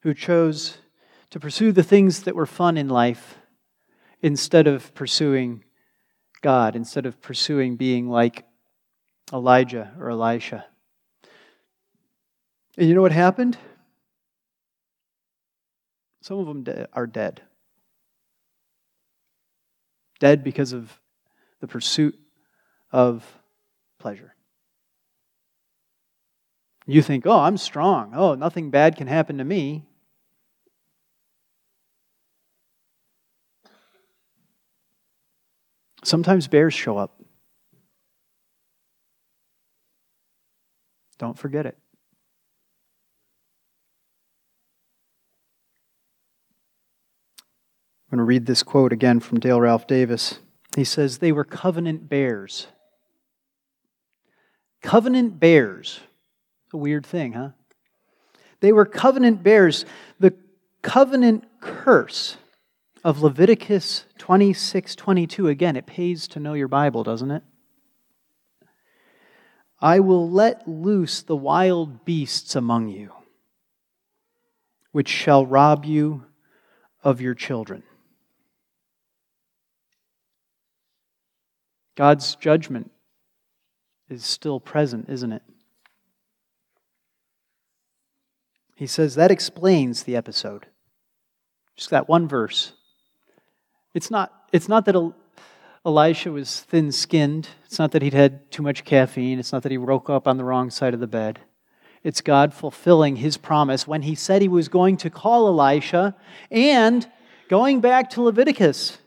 who 0.04 0.14
chose 0.14 0.78
to 1.32 1.40
pursue 1.40 1.72
the 1.72 1.84
things 1.84 2.24
that 2.24 2.36
were 2.36 2.46
fun 2.46 2.78
in 2.78 2.90
life 2.90 3.38
instead 4.22 4.68
of 4.68 4.94
pursuing 4.94 5.64
God, 6.42 6.76
instead 6.76 7.06
of 7.06 7.22
pursuing 7.22 7.76
being 7.76 8.10
like 8.10 8.46
Elijah 9.34 9.92
or 10.00 10.10
Elisha. 10.10 10.66
And 12.78 12.88
you 12.88 12.96
know 12.96 13.02
what 13.02 13.12
happened? 13.12 13.58
Some 16.22 16.40
of 16.40 16.48
them 16.48 16.88
are 16.94 17.08
dead. 17.08 17.42
Dead 20.20 20.44
because 20.44 20.72
of 20.72 21.00
the 21.60 21.68
pursuit 21.68 22.18
of 22.92 23.26
pleasure. 24.00 24.36
You 26.86 27.02
think, 27.02 27.26
oh, 27.26 27.40
I'm 27.40 27.58
strong. 27.58 28.14
Oh, 28.16 28.36
nothing 28.36 28.70
bad 28.70 28.96
can 28.96 29.08
happen 29.08 29.38
to 29.38 29.44
me. 29.44 29.86
Sometimes 36.04 36.48
bears 36.48 36.74
show 36.74 36.98
up. 36.98 37.20
Don't 41.20 41.38
forget 41.38 41.66
it. 41.66 41.78
I'm 48.12 48.18
going 48.18 48.26
to 48.26 48.28
read 48.28 48.46
this 48.46 48.64
quote 48.64 48.92
again 48.92 49.20
from 49.20 49.40
Dale 49.40 49.62
Ralph 49.62 49.88
Davis. 49.88 50.40
He 50.76 50.84
says, 50.84 51.20
They 51.20 51.32
were 51.32 51.46
covenant 51.46 52.10
bears. 52.10 52.68
Covenant 54.82 55.40
bears. 55.40 56.00
A 56.74 56.78
weird 56.78 57.06
thing, 57.06 57.34
huh? 57.34 57.50
They 58.60 58.72
were 58.72 58.86
covenant 58.86 59.44
bears. 59.44 59.86
The 60.20 60.34
covenant 60.82 61.46
curse 61.62 62.38
of 63.04 63.22
Leviticus 63.22 64.06
26 64.18 64.96
22. 64.96 65.48
Again, 65.48 65.76
it 65.76 65.86
pays 65.86 66.28
to 66.30 66.40
know 66.40 66.54
your 66.54 66.68
Bible, 66.68 67.04
doesn't 67.04 67.32
it? 67.32 67.44
I 69.80 70.00
will 70.00 70.30
let 70.30 70.68
loose 70.68 71.24
the 71.24 71.36
wild 71.36 72.06
beasts 72.06 72.56
among 72.56 72.90
you, 72.90 73.12
which 74.92 75.10
shall 75.10 75.46
rob 75.46 75.86
you 75.86 76.26
of 77.04 77.20
your 77.20 77.34
children. 77.34 77.82
God's 81.96 82.36
judgment 82.36 82.92
is 84.10 84.24
still 84.24 84.60
present, 84.60 85.10
isn't 85.10 85.32
it? 85.32 85.44
He 88.76 88.88
says 88.88 89.16
that 89.16 89.32
explains 89.32 90.04
the 90.04 90.16
episode. 90.16 90.68
Just 91.76 91.90
that 91.90 92.10
one 92.10 92.28
verse. 92.28 92.74
It's 93.94 94.10
not, 94.10 94.34
it's 94.52 94.70
not 94.70 94.86
that 94.86 95.14
Elisha 95.86 96.32
was 96.32 96.62
thin 96.62 96.92
skinned. 96.92 97.50
It's 97.66 97.80
not 97.80 97.92
that 97.92 98.02
he'd 98.02 98.14
had 98.14 98.50
too 98.52 98.64
much 98.64 98.86
caffeine. 98.86 99.40
It's 99.40 99.52
not 99.52 99.64
that 99.64 99.72
he 99.72 99.78
woke 99.78 100.10
up 100.10 100.28
on 100.28 100.38
the 100.38 100.44
wrong 100.44 100.70
side 100.70 100.94
of 100.94 101.00
the 101.00 101.08
bed. 101.08 101.40
It's 102.04 102.22
God 102.22 102.54
fulfilling 102.54 103.18
his 103.18 103.38
promise 103.38 103.88
when 103.88 104.04
he 104.04 104.16
said 104.16 104.42
he 104.42 104.48
was 104.48 104.70
going 104.70 104.98
to 104.98 105.10
call 105.10 105.48
Elisha 105.48 106.16
and 106.50 107.08
going 107.48 107.80
back 107.80 108.10
to 108.12 108.22
Leviticus. 108.22 108.98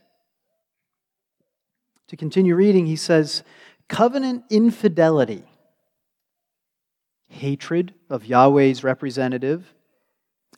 To 2.08 2.16
continue 2.16 2.54
reading, 2.54 2.86
he 2.86 2.96
says, 2.96 3.42
Covenant 3.88 4.44
infidelity, 4.48 5.44
hatred 7.28 7.94
of 8.08 8.24
Yahweh's 8.26 8.84
representative, 8.84 9.74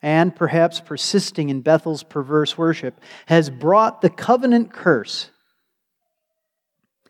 and 0.02 0.34
perhaps 0.34 0.80
persisting 0.80 1.48
in 1.48 1.62
Bethel's 1.62 2.02
perverse 2.02 2.56
worship 2.56 3.00
has 3.26 3.50
brought 3.50 4.02
the 4.02 4.10
covenant 4.10 4.72
curse 4.72 5.30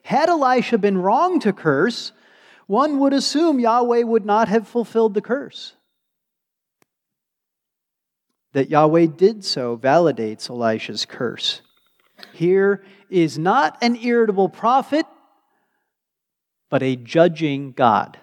had 0.06 0.28
Elisha 0.28 0.78
been 0.78 0.98
wrong 0.98 1.40
to 1.40 1.52
curse, 1.52 2.12
one 2.68 3.00
would 3.00 3.12
assume 3.12 3.58
Yahweh 3.58 4.04
would 4.04 4.24
not 4.24 4.46
have 4.46 4.68
fulfilled 4.68 5.14
the 5.14 5.20
curse. 5.20 5.74
That 8.52 8.70
Yahweh 8.70 9.06
did 9.06 9.44
so 9.44 9.76
validates 9.76 10.48
Elisha's 10.48 11.06
curse. 11.06 11.60
Here 12.32 12.84
is 13.10 13.36
not 13.36 13.78
an 13.82 13.96
irritable 13.96 14.48
prophet, 14.48 15.06
but 16.70 16.84
a 16.84 16.94
judging 16.94 17.72
God. 17.72 18.16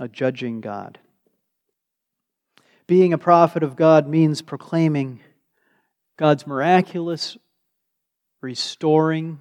A 0.00 0.08
judging 0.08 0.60
God. 0.60 0.98
Being 2.86 3.12
a 3.12 3.18
prophet 3.18 3.62
of 3.62 3.76
God 3.76 4.08
means 4.08 4.42
proclaiming 4.42 5.20
God's 6.16 6.46
miraculous, 6.46 7.36
restoring, 8.40 9.40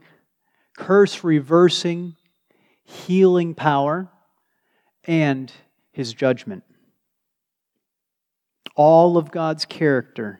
curse 0.77 1.23
reversing, 1.23 2.15
healing 2.83 3.53
power, 3.53 4.09
and 5.05 5.51
his 5.91 6.13
judgment. 6.13 6.63
All 8.75 9.17
of 9.17 9.31
God's 9.31 9.65
character 9.65 10.39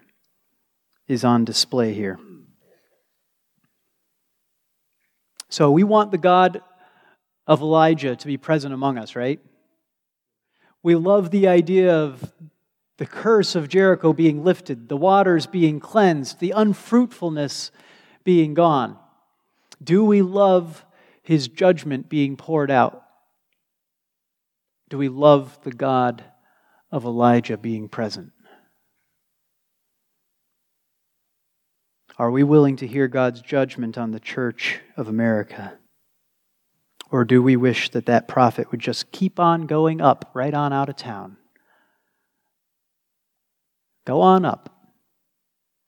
is 1.07 1.24
on 1.24 1.45
display 1.45 1.93
here. 1.93 2.20
So 5.49 5.70
we 5.70 5.84
want 5.84 6.11
the 6.11 6.18
God 6.18 6.61
of 7.45 7.61
Elijah 7.61 8.16
to 8.16 8.28
be 8.28 8.38
present 8.38 8.74
among 8.74 8.97
us, 8.97 9.16
right? 9.16 9.39
We 10.84 10.95
love 10.95 11.31
the 11.31 11.47
idea 11.47 11.95
of 11.95 12.34
the 12.97 13.05
curse 13.05 13.55
of 13.55 13.69
Jericho 13.69 14.13
being 14.13 14.43
lifted, 14.43 14.88
the 14.88 14.97
waters 14.97 15.47
being 15.47 15.79
cleansed, 15.79 16.39
the 16.39 16.51
unfruitfulness 16.51 17.71
being 18.23 18.53
gone? 18.53 18.97
Do 19.84 20.05
we 20.05 20.21
love 20.21 20.86
his 21.21 21.47
judgment 21.47 22.09
being 22.09 22.38
poured 22.38 22.69
out? 22.69 23.03
Do 24.89 24.97
we 24.97 25.09
love 25.09 25.57
the 25.63 25.71
God 25.71 26.23
of 26.91 27.05
Elijah 27.05 27.57
being 27.57 27.89
present? 27.89 28.31
Are 32.17 32.29
we 32.29 32.43
willing 32.43 32.75
to 32.77 32.88
hear 32.88 33.07
God's 33.07 33.41
judgment 33.41 33.97
on 33.97 34.11
the 34.11 34.19
church 34.19 34.81
of 34.95 35.07
America? 35.07 35.79
Or 37.14 37.24
do 37.24 37.43
we 37.43 37.55
wish 37.55 37.91
that 37.91 38.07
that 38.07 38.28
prophet 38.28 38.72
would 38.72 38.80
just 38.80 39.11
keep 39.11 39.39
on 39.39 39.68
going 39.68 40.01
up 40.01 40.32
right 40.34 40.51
on 40.53 40.74
out 40.74 40.89
of 40.89 40.95
town? 40.95 41.38
Go 44.03 44.20
on 44.20 44.45
up. 44.45 44.91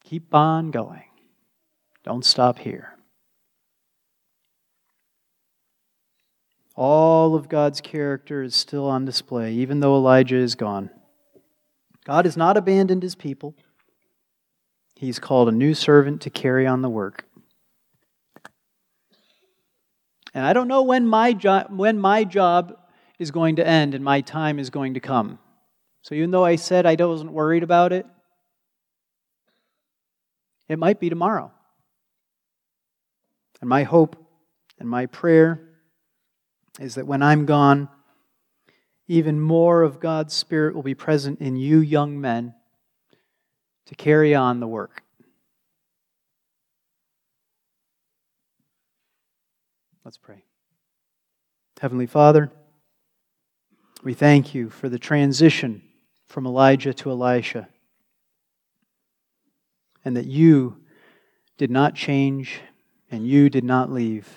Keep 0.04 0.36
on 0.36 0.70
going. 0.70 1.06
Don't 2.04 2.24
stop 2.24 2.60
here. 2.60 2.94
All 6.76 7.34
of 7.34 7.50
God's 7.50 7.82
character 7.82 8.44
is 8.44 8.54
still 8.54 8.86
on 8.86 9.04
display, 9.04 9.52
even 9.54 9.80
though 9.80 9.96
Elijah 9.96 10.38
is 10.38 10.54
gone. 10.54 10.92
God 12.06 12.26
has 12.26 12.38
not 12.38 12.56
abandoned 12.56 13.02
his 13.02 13.16
people. 13.16 13.56
He's 14.96 15.18
called 15.18 15.50
a 15.50 15.52
new 15.52 15.74
servant 15.74 16.22
to 16.22 16.30
carry 16.30 16.68
on 16.68 16.84
the 16.84 16.90
work. 16.90 17.26
And 20.36 20.46
I 20.46 20.52
don't 20.52 20.68
know 20.68 20.84
when 20.84 21.08
my, 21.08 21.32
jo- 21.32 21.66
when 21.70 21.98
my 21.98 22.26
job 22.26 22.78
is 23.18 23.32
going 23.32 23.56
to 23.56 23.66
end 23.66 23.96
and 23.96 24.04
my 24.04 24.20
time 24.20 24.60
is 24.60 24.70
going 24.70 24.96
to 24.96 25.00
come. 25.00 25.40
So 26.02 26.14
even 26.14 26.32
though 26.32 26.44
I 26.44 26.58
said 26.58 26.86
I 26.86 26.96
wasn't 27.04 27.32
worried 27.32 27.64
about 27.64 27.94
it, 27.94 28.06
it 30.68 30.78
might 30.78 31.00
be 31.00 31.10
tomorrow. 31.10 31.52
And 33.62 33.70
my 33.70 33.84
hope 33.84 34.18
and 34.78 34.90
my 34.90 35.06
prayer 35.06 35.70
is 36.82 36.96
that 36.96 37.08
when 37.08 37.24
I'm 37.24 37.46
gone, 37.46 37.88
even 39.08 39.40
more 39.40 39.84
of 39.84 40.02
God's 40.02 40.34
Spirit 40.34 40.76
will 40.76 40.84
be 40.84 40.96
present 40.96 41.40
in 41.40 41.56
you, 41.56 41.80
young 41.80 42.20
men, 42.20 42.54
to 43.86 43.96
carry 43.96 44.36
on 44.36 44.60
the 44.60 44.68
work. 44.68 45.05
Let's 50.06 50.18
pray. 50.18 50.44
Heavenly 51.82 52.06
Father, 52.06 52.52
we 54.04 54.14
thank 54.14 54.54
you 54.54 54.70
for 54.70 54.88
the 54.88 55.00
transition 55.00 55.82
from 56.28 56.46
Elijah 56.46 56.94
to 56.94 57.10
Elisha. 57.10 57.68
And 60.06 60.16
that 60.16 60.28
you 60.28 60.78
did 61.58 61.72
not 61.72 61.96
change 61.96 62.62
and 63.10 63.28
you 63.28 63.50
did 63.50 63.64
not 63.64 63.92
leave, 63.92 64.30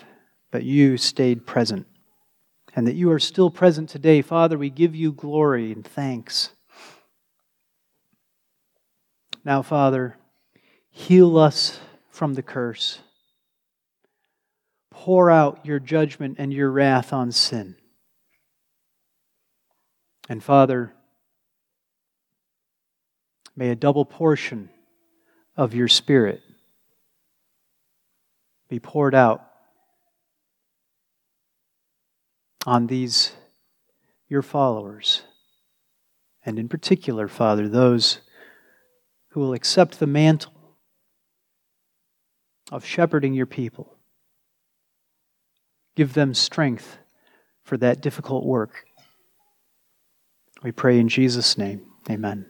but 0.51 0.65
you 0.65 0.97
stayed 0.97 1.47
present. 1.47 1.87
And 2.75 2.87
that 2.87 2.95
you 2.95 3.11
are 3.13 3.19
still 3.19 3.51
present 3.51 3.91
today. 3.91 4.23
Father, 4.23 4.57
we 4.57 4.71
give 4.71 4.97
you 4.97 5.13
glory 5.13 5.71
and 5.71 5.87
thanks. 5.87 6.49
Now, 9.45 9.61
Father, 9.61 10.17
heal 10.89 11.37
us 11.37 11.79
from 12.11 12.33
the 12.33 12.43
curse. 12.43 13.01
Pour 14.99 15.31
out 15.31 15.65
your 15.65 15.79
judgment 15.79 16.37
and 16.39 16.53
your 16.53 16.71
wrath 16.71 17.13
on 17.13 17.33
sin. 17.33 17.77
And 20.29 20.43
Father, 20.43 20.93
May 23.59 23.71
a 23.71 23.75
double 23.75 24.05
portion 24.05 24.71
of 25.57 25.75
your 25.75 25.89
Spirit 25.89 26.43
be 28.69 28.79
poured 28.79 29.17
out 29.17 29.45
on 32.65 32.87
these, 32.87 33.33
your 34.29 34.43
followers, 34.43 35.23
and 36.47 36.57
in 36.57 36.69
particular, 36.69 37.27
Father, 37.27 37.69
those 37.69 38.21
who 39.31 39.41
will 39.41 39.55
accept 39.55 39.99
the 39.99 40.07
mantle 40.07 40.77
of 42.71 42.85
shepherding 42.85 43.35
your 43.35 43.47
people. 43.47 43.98
Give 45.99 46.15
them 46.15 46.33
strength 46.33 46.99
for 47.65 47.77
that 47.79 48.01
difficult 48.01 48.47
work. 48.47 48.85
We 50.63 50.71
pray 50.71 51.01
in 51.01 51.09
Jesus' 51.09 51.59
name. 51.59 51.87
Amen. 52.09 52.47